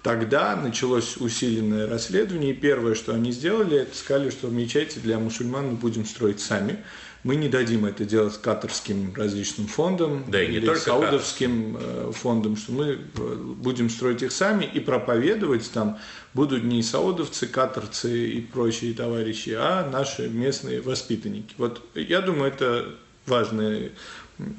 Тогда 0.02 0.56
началось 0.56 1.18
усиленное 1.18 1.86
расследование, 1.88 2.52
и 2.52 2.56
первое, 2.56 2.96
что 2.96 3.14
они 3.14 3.34
сделали, 3.34 3.80
это 3.80 3.96
сказали, 3.98 4.30
что 4.30 4.48
мечети 4.48 5.00
для 5.00 5.20
мусульман 5.20 5.72
мы 5.72 5.74
будем 5.74 6.06
строить 6.06 6.40
сами. 6.40 6.78
Мы 7.24 7.36
не 7.36 7.50
дадим 7.50 7.86
это 7.86 8.06
делать 8.06 8.40
катарским 8.42 9.14
различным 9.14 9.68
фондам 9.68 10.24
да, 10.28 10.42
или 10.42 10.66
только 10.66 10.80
саудовским 10.80 11.74
катарским. 11.74 12.10
Э, 12.10 12.12
фондам, 12.14 12.56
что 12.56 12.72
мы 12.72 12.86
э, 12.86 13.36
будем 13.58 13.90
строить 13.90 14.22
их 14.24 14.32
сами 14.32 14.64
и 14.64 14.80
проповедовать 14.80 15.70
там 15.72 16.00
будут 16.34 16.64
не 16.64 16.82
саудовцы, 16.82 17.48
катарцы 17.48 18.30
и 18.30 18.42
прочие 18.42 18.94
товарищи, 18.94 19.50
а 19.58 19.90
наши 19.90 20.30
местные 20.30 20.82
воспитанники. 20.82 21.54
Вот 21.58 21.82
я 21.94 22.22
думаю, 22.22 22.54
это 22.54 22.96
важный, 23.26 23.92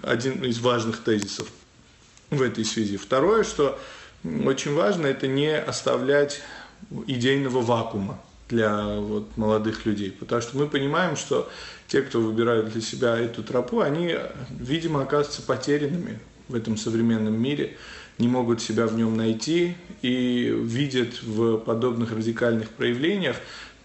один 0.03 0.45
из 0.45 0.59
важных 0.59 1.03
тезисов 1.03 1.49
в 2.29 2.43
этой 2.43 2.67
связи. 2.67 2.99
Второе, 2.99 3.43
что 3.43 3.79
очень 4.23 4.75
важно, 4.75 5.07
это 5.07 5.27
не 5.27 5.57
оставлять 5.57 6.43
идейного 7.07 7.63
вакуума 7.63 8.21
для 8.51 8.99
вот, 8.99 9.37
молодых 9.37 9.87
людей. 9.87 10.11
Потому 10.11 10.43
что 10.43 10.59
мы 10.59 10.67
понимаем, 10.67 11.17
что 11.17 11.51
те, 11.89 12.03
кто 12.03 12.21
выбирают 12.21 12.71
для 12.73 12.81
себя 12.81 13.17
эту 13.17 13.43
тропу, 13.43 13.81
они, 13.81 14.17
видимо, 14.51 15.03
оказываются 15.03 15.43
потерянными 15.43 16.19
в 16.49 16.55
этом 16.55 16.77
современном 16.77 17.41
мире, 17.41 17.77
не 18.19 18.29
могут 18.29 18.61
себя 18.61 18.87
в 18.87 18.95
нем 18.97 19.17
найти 19.17 19.77
и 20.03 20.53
видят 20.63 21.23
в 21.23 21.57
подобных 21.59 22.13
радикальных 22.13 22.69
проявлениях 22.69 23.37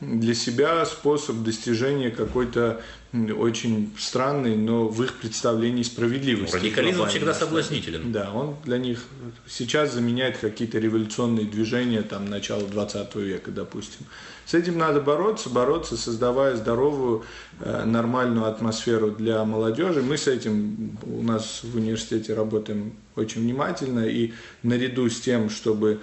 для 0.01 0.33
себя 0.33 0.85
способ 0.85 1.37
достижения 1.37 2.11
какой-то 2.11 2.81
очень 3.13 3.93
странной, 3.97 4.55
но 4.55 4.87
в 4.87 5.01
их 5.03 5.13
представлении 5.13 5.83
справедливости. 5.83 6.55
Радикализм 6.55 7.07
всегда 7.07 7.33
соблазнителен. 7.33 8.11
Да, 8.11 8.31
он 8.33 8.55
для 8.65 8.77
них 8.77 8.99
сейчас 9.47 9.93
заменяет 9.93 10.37
какие-то 10.37 10.79
революционные 10.79 11.45
движения 11.45 12.01
там, 12.01 12.25
начала 12.25 12.63
20 12.63 13.15
века, 13.15 13.51
допустим. 13.51 14.05
С 14.45 14.53
этим 14.53 14.77
надо 14.77 15.01
бороться, 15.01 15.49
бороться, 15.49 15.97
создавая 15.97 16.55
здоровую, 16.55 17.23
э, 17.61 17.83
нормальную 17.85 18.45
атмосферу 18.45 19.11
для 19.11 19.43
молодежи. 19.43 20.03
Мы 20.03 20.17
с 20.17 20.27
этим 20.27 20.97
у 21.03 21.23
нас 21.23 21.61
в 21.63 21.75
университете 21.75 22.35
работаем 22.35 22.93
очень 23.15 23.41
внимательно 23.41 24.05
и 24.05 24.33
наряду 24.61 25.09
с 25.09 25.19
тем, 25.19 25.49
чтобы 25.49 26.01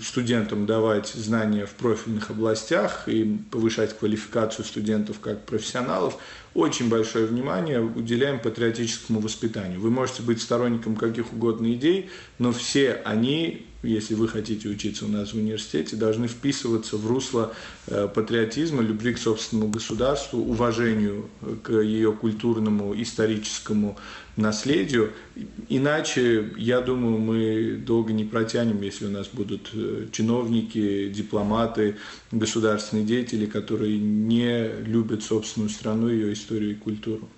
студентам 0.00 0.66
давать 0.66 1.08
знания 1.08 1.66
в 1.66 1.70
профильных 1.70 2.30
областях 2.30 3.08
и 3.08 3.38
повышать 3.50 3.98
квалификацию 3.98 4.64
студентов 4.64 5.18
как 5.20 5.44
профессионалов, 5.44 5.67
очень 6.54 6.88
большое 6.88 7.26
внимание 7.26 7.80
уделяем 7.80 8.40
патриотическому 8.40 9.20
воспитанию. 9.20 9.80
Вы 9.80 9.90
можете 9.90 10.22
быть 10.22 10.40
сторонником 10.40 10.96
каких 10.96 11.32
угодно 11.32 11.72
идей, 11.72 12.10
но 12.38 12.52
все 12.52 13.00
они 13.04 13.66
если 13.82 14.14
вы 14.14 14.26
хотите 14.26 14.68
учиться 14.68 15.04
у 15.04 15.08
нас 15.08 15.32
в 15.32 15.36
университете, 15.36 15.94
должны 15.94 16.26
вписываться 16.26 16.96
в 16.96 17.06
русло 17.06 17.54
э, 17.86 18.08
патриотизма, 18.12 18.82
любви 18.82 19.14
к 19.14 19.18
собственному 19.18 19.70
государству, 19.70 20.40
уважению 20.40 21.28
к 21.62 21.72
ее 21.72 22.12
культурному, 22.12 23.00
историческому 23.00 23.96
наследию. 24.38 25.12
Иначе, 25.68 26.50
я 26.56 26.80
думаю, 26.80 27.18
мы 27.18 27.76
долго 27.84 28.12
не 28.12 28.24
протянем, 28.24 28.80
если 28.82 29.06
у 29.06 29.10
нас 29.10 29.28
будут 29.28 29.70
э, 29.74 30.06
чиновники, 30.12 31.08
дипломаты, 31.08 31.96
государственные 32.32 33.04
деятели, 33.04 33.46
которые 33.46 33.98
не 33.98 34.68
любят 34.82 35.22
собственную 35.22 35.70
страну, 35.70 36.08
ее 36.08 36.32
историю 36.32 36.72
и 36.72 36.74
культуру. 36.74 37.28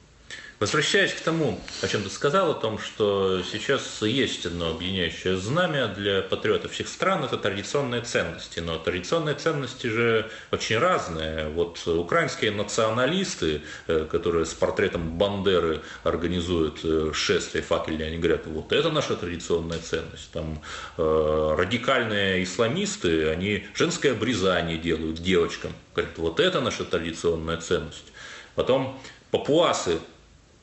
Возвращаясь 0.61 1.15
к 1.15 1.21
тому, 1.21 1.59
о 1.81 1.89
чем 1.89 2.03
ты 2.03 2.11
сказал, 2.11 2.51
о 2.51 2.55
том, 2.55 2.79
что 2.79 3.43
сейчас 3.51 4.03
есть 4.03 4.45
одно 4.45 4.69
объединяющее 4.69 5.39
знамя 5.39 5.89
для 5.89 6.21
патриотов 6.21 6.73
всех 6.73 6.89
стран, 6.89 7.25
это 7.25 7.39
традиционные 7.39 8.03
ценности. 8.03 8.61
Но 8.61 8.79
традиционные 8.79 9.37
ценности 9.37 9.87
же 9.87 10.31
очень 10.51 10.77
разные. 10.77 11.49
Вот 11.49 11.83
украинские 11.87 12.51
националисты, 12.51 13.63
э, 13.87 14.07
которые 14.11 14.45
с 14.45 14.53
портретом 14.53 15.17
Бандеры 15.17 15.81
организуют 16.03 16.81
э, 16.85 17.13
шествие 17.15 17.65
факельные, 17.65 18.09
они 18.09 18.19
говорят, 18.19 18.47
вот 18.47 18.71
это 18.73 18.91
наша 18.91 19.17
традиционная 19.17 19.79
ценность. 19.79 20.31
Там 20.31 20.61
э, 20.99 21.55
радикальные 21.57 22.45
исламисты, 22.45 23.31
они 23.31 23.67
женское 23.73 24.13
обрезание 24.13 24.77
делают 24.77 25.23
девочкам. 25.23 25.73
Говорят, 25.95 26.19
вот 26.19 26.39
это 26.39 26.61
наша 26.61 26.85
традиционная 26.85 27.57
ценность. 27.57 28.13
Потом 28.55 29.01
папуасы 29.31 30.01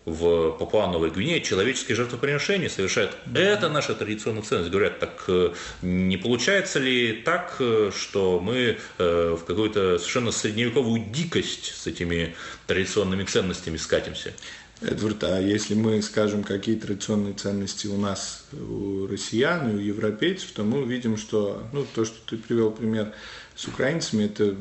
в 0.07 0.51
Папуа-Новой 0.51 1.09
Гвинее 1.09 1.41
человеческие 1.41 1.97
жертвоприношения 1.97 2.69
совершают. 2.69 3.11
Это 3.35 3.67
наша 3.67 3.93
традиционная 3.93 4.41
ценность. 4.41 4.71
Говорят, 4.71 4.99
так 4.99 5.25
э, 5.27 5.51
не 5.81 6.15
получается 6.15 6.79
ли 6.79 7.11
так, 7.11 7.57
э, 7.59 7.91
что 7.93 8.39
мы 8.39 8.77
э, 8.99 9.37
в 9.37 9.43
какую-то 9.43 9.97
совершенно 9.97 10.31
средневековую 10.31 11.03
дикость 11.11 11.75
с 11.75 11.87
этими 11.87 12.35
традиционными 12.67 13.25
ценностями 13.25 13.75
скатимся? 13.75 14.33
Эдвард, 14.79 15.25
а 15.25 15.41
если 15.41 15.73
мы 15.73 16.01
скажем, 16.01 16.43
какие 16.43 16.77
традиционные 16.77 17.33
ценности 17.33 17.87
у 17.87 17.97
нас, 17.97 18.45
у 18.53 19.07
россиян 19.07 19.69
и 19.71 19.75
у 19.75 19.79
европейцев, 19.79 20.51
то 20.51 20.63
мы 20.63 20.83
увидим, 20.83 21.17
что 21.17 21.63
ну, 21.73 21.85
то, 21.95 22.05
что 22.05 22.15
ты 22.27 22.37
привел 22.37 22.71
пример 22.71 23.11
с 23.57 23.67
украинцами, 23.67 24.25
это, 24.25 24.55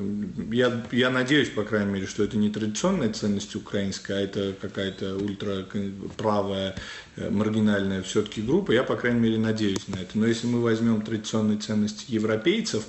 я, 0.51 0.83
я 0.91 1.11
надеюсь, 1.11 1.51
по 1.51 1.65
крайней 1.65 1.93
мере, 1.93 2.07
что 2.07 2.25
это 2.25 2.39
не 2.39 2.49
традиционная 2.49 3.13
ценность 3.13 3.55
украинская, 3.55 4.17
а 4.17 4.21
это 4.23 4.55
какая-то 4.59 5.17
ультраправая, 5.17 6.77
э, 7.17 7.29
маргинальная 7.29 8.03
все-таки 8.03 8.41
группа, 8.41 8.73
я, 8.73 8.85
по 8.85 8.97
крайней 8.97 9.21
мере, 9.21 9.37
надеюсь 9.37 9.87
на 9.89 9.97
это. 9.97 10.19
Но 10.19 10.27
если 10.27 10.47
мы 10.47 10.63
возьмем 10.63 11.03
традиционные 11.03 11.59
ценности 11.59 12.07
европейцев, 12.09 12.85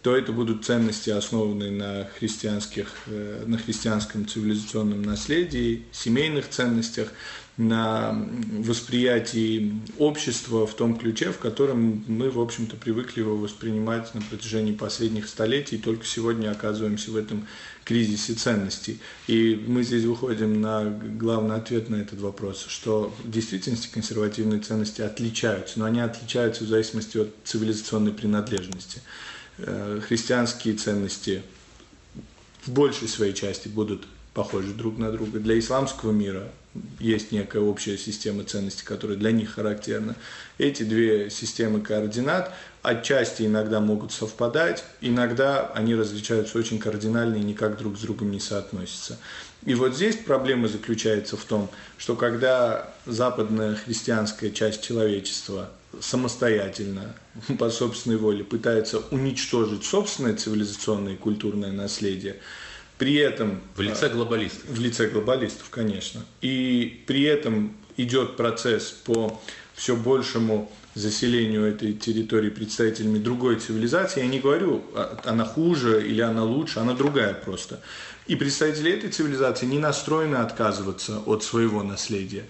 то 0.00 0.16
это 0.16 0.32
будут 0.32 0.64
ценности, 0.64 1.10
основанные 1.10 1.70
на 1.70 2.08
христианских, 2.18 2.88
э, 3.06 3.44
на 3.46 3.58
христианском 3.58 4.26
цивилизационном 4.26 5.02
наследии, 5.02 5.84
семейных 5.92 6.48
ценностях, 6.48 7.08
на 7.58 8.28
восприятии 8.60 9.74
общества 9.98 10.66
в 10.66 10.74
том 10.74 10.96
ключе, 10.96 11.32
в 11.32 11.38
котором 11.38 12.02
мы, 12.08 12.30
в 12.30 12.40
общем-то, 12.40 12.76
привыкли 12.76 13.20
его 13.20 13.36
воспринимать 13.36 14.14
на 14.14 14.22
протяжении 14.22 14.72
последних 14.72 15.28
столетий, 15.28 15.76
и 15.76 15.78
только 15.78 16.06
сегодня 16.06 16.50
оказываемся 16.50 17.10
в 17.10 17.16
этом 17.16 17.46
кризисе 17.84 18.34
ценностей. 18.34 19.00
И 19.26 19.62
мы 19.66 19.82
здесь 19.82 20.04
выходим 20.04 20.62
на 20.62 20.84
главный 20.84 21.56
ответ 21.56 21.90
на 21.90 21.96
этот 21.96 22.20
вопрос, 22.20 22.64
что 22.68 23.14
в 23.22 23.30
действительности 23.30 23.88
консервативные 23.92 24.60
ценности 24.60 25.02
отличаются, 25.02 25.78
но 25.78 25.84
они 25.84 26.00
отличаются 26.00 26.64
в 26.64 26.68
зависимости 26.68 27.18
от 27.18 27.34
цивилизационной 27.44 28.12
принадлежности. 28.12 29.02
Э, 29.58 30.00
христианские 30.06 30.74
ценности 30.74 31.42
в 32.64 32.70
большей 32.70 33.08
своей 33.08 33.34
части 33.34 33.68
будут 33.68 34.06
похожи 34.32 34.72
друг 34.72 34.96
на 34.96 35.12
друга. 35.12 35.38
Для 35.38 35.58
исламского 35.58 36.12
мира 36.12 36.50
есть 36.98 37.32
некая 37.32 37.62
общая 37.62 37.98
система 37.98 38.44
ценностей, 38.44 38.84
которая 38.84 39.16
для 39.16 39.30
них 39.30 39.54
характерна. 39.54 40.14
Эти 40.58 40.82
две 40.82 41.28
системы 41.30 41.80
координат 41.80 42.52
отчасти 42.82 43.42
иногда 43.42 43.80
могут 43.80 44.12
совпадать, 44.12 44.84
иногда 45.00 45.70
они 45.74 45.94
различаются 45.94 46.58
очень 46.58 46.78
кардинально 46.78 47.36
и 47.36 47.40
никак 47.40 47.76
друг 47.78 47.98
с 47.98 48.00
другом 48.00 48.30
не 48.30 48.40
соотносятся. 48.40 49.18
И 49.64 49.74
вот 49.74 49.94
здесь 49.94 50.16
проблема 50.16 50.68
заключается 50.68 51.36
в 51.36 51.44
том, 51.44 51.70
что 51.98 52.16
когда 52.16 52.92
западная 53.06 53.76
христианская 53.76 54.50
часть 54.50 54.82
человечества 54.82 55.70
самостоятельно, 56.00 57.14
по 57.58 57.70
собственной 57.70 58.16
воле, 58.16 58.44
пытается 58.44 58.98
уничтожить 59.10 59.84
собственное 59.84 60.34
цивилизационное 60.34 61.14
и 61.14 61.16
культурное 61.16 61.70
наследие, 61.70 62.36
при 63.02 63.16
этом... 63.16 63.60
В 63.74 63.80
лице 63.80 64.08
глобалистов. 64.08 64.64
В 64.68 64.80
лице 64.80 65.08
глобалистов, 65.08 65.68
конечно. 65.70 66.24
И 66.40 67.02
при 67.08 67.24
этом 67.24 67.74
идет 67.96 68.36
процесс 68.36 68.92
по 68.92 69.40
все 69.74 69.96
большему 69.96 70.70
заселению 70.94 71.64
этой 71.64 71.94
территории 71.94 72.48
представителями 72.48 73.18
другой 73.18 73.56
цивилизации. 73.58 74.20
Я 74.20 74.28
не 74.28 74.38
говорю, 74.38 74.84
а, 74.94 75.18
она 75.24 75.44
хуже 75.44 76.06
или 76.06 76.20
она 76.20 76.44
лучше, 76.44 76.78
она 76.78 76.94
другая 76.94 77.34
просто. 77.34 77.80
И 78.28 78.36
представители 78.36 78.92
этой 78.92 79.10
цивилизации 79.10 79.66
не 79.66 79.80
настроены 79.80 80.36
отказываться 80.36 81.18
от 81.26 81.42
своего 81.42 81.82
наследия. 81.82 82.44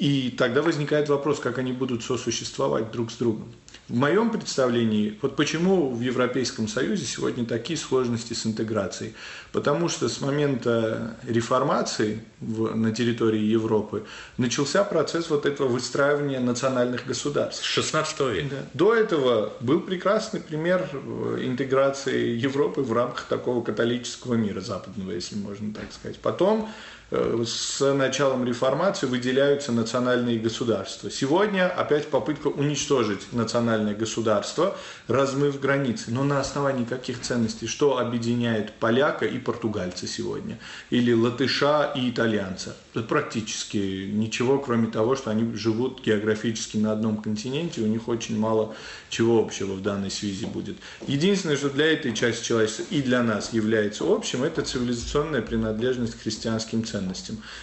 И 0.00 0.30
тогда 0.30 0.62
возникает 0.62 1.10
вопрос, 1.10 1.40
как 1.40 1.58
они 1.58 1.72
будут 1.72 2.02
сосуществовать 2.02 2.90
друг 2.90 3.12
с 3.12 3.16
другом. 3.16 3.52
В 3.86 3.96
моем 3.96 4.30
представлении, 4.30 5.18
вот 5.20 5.36
почему 5.36 5.90
в 5.90 6.00
Европейском 6.00 6.68
Союзе 6.68 7.04
сегодня 7.04 7.44
такие 7.44 7.76
сложности 7.76 8.32
с 8.32 8.46
интеграцией. 8.46 9.14
Потому 9.52 9.90
что 9.90 10.08
с 10.08 10.22
момента 10.22 11.18
реформации 11.26 12.24
в, 12.40 12.74
на 12.74 12.92
территории 12.92 13.42
Европы 13.42 14.06
начался 14.38 14.84
процесс 14.84 15.28
вот 15.28 15.44
этого 15.44 15.68
выстраивания 15.68 16.40
национальных 16.40 17.06
государств. 17.06 17.62
С 17.62 17.66
16 17.66 18.20
века. 18.20 18.46
Да. 18.50 18.56
До 18.72 18.94
этого 18.94 19.52
был 19.60 19.80
прекрасный 19.80 20.40
пример 20.40 20.88
э, 20.92 21.40
интеграции 21.42 22.38
Европы 22.38 22.80
в 22.80 22.92
рамках 22.94 23.24
такого 23.24 23.62
католического 23.62 24.32
мира 24.32 24.62
западного, 24.62 25.10
если 25.10 25.36
можно 25.36 25.74
так 25.74 25.92
сказать. 25.92 26.18
Потом 26.20 26.70
с 27.10 27.92
началом 27.92 28.44
реформации 28.44 29.06
выделяются 29.06 29.72
национальные 29.72 30.38
государства. 30.38 31.10
Сегодня 31.10 31.68
опять 31.68 32.06
попытка 32.06 32.46
уничтожить 32.46 33.32
национальное 33.32 33.94
государство, 33.94 34.76
размыв 35.08 35.58
границы. 35.60 36.12
Но 36.12 36.22
на 36.22 36.40
основании 36.40 36.84
каких 36.84 37.20
ценностей? 37.20 37.66
Что 37.66 37.98
объединяет 37.98 38.72
поляка 38.74 39.26
и 39.26 39.38
португальца 39.38 40.06
сегодня? 40.06 40.58
Или 40.90 41.12
латыша 41.12 41.92
и 41.96 42.10
итальянца? 42.10 42.76
Практически 43.08 44.08
ничего, 44.12 44.60
кроме 44.60 44.86
того, 44.86 45.16
что 45.16 45.30
они 45.30 45.52
живут 45.56 46.04
географически 46.04 46.76
на 46.76 46.92
одном 46.92 47.16
континенте, 47.16 47.80
у 47.80 47.86
них 47.86 48.06
очень 48.06 48.38
мало 48.38 48.74
чего 49.08 49.40
общего 49.40 49.72
в 49.72 49.82
данной 49.82 50.12
связи 50.12 50.44
будет. 50.44 50.76
Единственное, 51.08 51.56
что 51.56 51.70
для 51.70 51.92
этой 51.92 52.14
части 52.14 52.44
человечества 52.44 52.84
и 52.90 53.02
для 53.02 53.22
нас 53.24 53.52
является 53.52 54.04
общим, 54.06 54.44
это 54.44 54.62
цивилизационная 54.62 55.42
принадлежность 55.42 56.14
к 56.14 56.22
христианским 56.22 56.84
ценностям. 56.84 56.99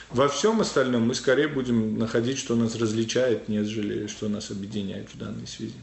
Во 0.10 0.28
всем 0.28 0.62
остальном 0.62 1.04
мы 1.04 1.16
скорее 1.16 1.48
будем 1.48 1.98
находить, 1.98 2.38
что 2.38 2.56
нас 2.56 2.76
различает, 2.76 3.50
нежели 3.50 4.08
что 4.08 4.30
нас 4.30 4.52
объединяет 4.52 5.10
в 5.14 5.18
данной 5.18 5.48
связи. 5.48 5.76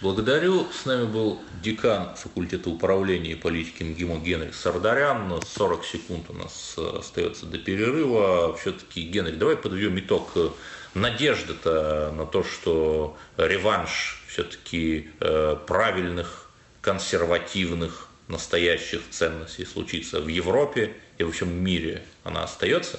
Благодарю. 0.00 0.64
С 0.70 0.86
нами 0.86 1.06
был 1.06 1.40
декан 1.60 2.14
факультета 2.14 2.70
управления 2.70 3.32
и 3.32 3.34
политики 3.34 3.82
МГИМО 3.82 4.18
Генрих 4.18 4.54
Сардарян. 4.54 5.40
40 5.42 5.84
секунд 5.84 6.30
у 6.30 6.34
нас 6.34 6.74
э, 6.76 6.98
остается 7.00 7.46
до 7.46 7.58
перерыва. 7.58 8.56
Все-таки, 8.56 9.02
Генрих, 9.02 9.38
давай 9.38 9.56
подведем 9.56 9.98
итог. 9.98 10.30
Надежда-то 10.94 12.14
на 12.16 12.26
то, 12.26 12.44
что 12.44 13.16
реванш 13.36 14.22
все-таки 14.28 15.10
э, 15.18 15.56
правильных, 15.66 16.48
консервативных, 16.80 18.08
настоящих 18.28 19.00
ценностей 19.10 19.64
случится 19.64 20.20
в 20.20 20.28
Европе 20.28 20.94
и 21.18 21.24
во 21.24 21.32
всем 21.32 21.52
мире, 21.52 22.02
она 22.24 22.44
остается? 22.44 22.98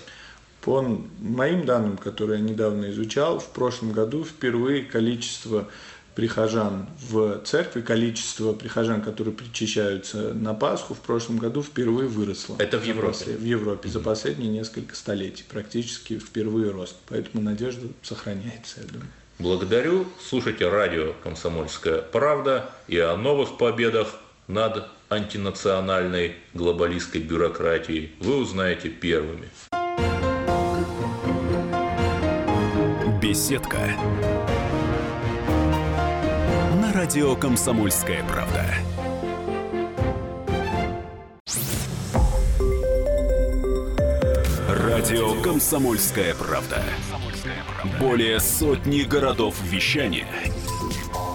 По 0.61 0.81
моим 1.19 1.65
данным, 1.65 1.97
которые 1.97 2.39
я 2.39 2.45
недавно 2.45 2.91
изучал, 2.91 3.39
в 3.39 3.47
прошлом 3.47 3.91
году 3.93 4.25
впервые 4.25 4.83
количество 4.83 5.69
прихожан 6.15 6.85
в 7.09 7.41
церкви, 7.45 7.79
количество 7.79 8.51
прихожан, 8.51 9.01
которые 9.01 9.33
причащаются 9.33 10.33
на 10.33 10.53
Пасху, 10.53 10.93
в 10.93 10.99
прошлом 10.99 11.37
году 11.37 11.63
впервые 11.63 12.09
выросло. 12.09 12.57
Это 12.59 12.77
в 12.77 12.83
Европе? 12.83 13.37
В 13.37 13.43
Европе. 13.43 13.87
За 13.87 14.01
последние 14.01 14.49
несколько 14.49 14.97
столетий 14.97 15.45
практически 15.47 16.19
впервые 16.19 16.71
рост. 16.71 16.97
Поэтому 17.07 17.41
надежда 17.41 17.87
сохраняется, 18.01 18.81
я 18.81 18.87
думаю. 18.87 19.09
Благодарю. 19.39 20.05
Слушайте 20.21 20.67
радио 20.67 21.13
«Комсомольская 21.23 22.01
правда» 22.01 22.69
и 22.89 22.97
о 22.97 23.15
новых 23.15 23.57
победах 23.57 24.19
над 24.49 24.89
антинациональной 25.09 26.35
глобалистской 26.53 27.21
бюрократией 27.21 28.11
вы 28.19 28.37
узнаете 28.37 28.89
первыми. 28.89 29.49
Беседка. 33.21 33.79
На 36.81 36.93
радио 36.93 37.35
«Комсомольская 37.35 38.23
правда». 38.23 38.65
Радио 44.69 45.41
«Комсомольская 45.41 46.35
правда». 46.35 46.83
Более 47.99 48.39
сотни 48.39 49.01
городов 49.01 49.55
вещания 49.63 50.27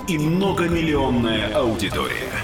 и 0.09 0.19
многомиллионная 0.19 1.55
аудитория. 1.55 2.44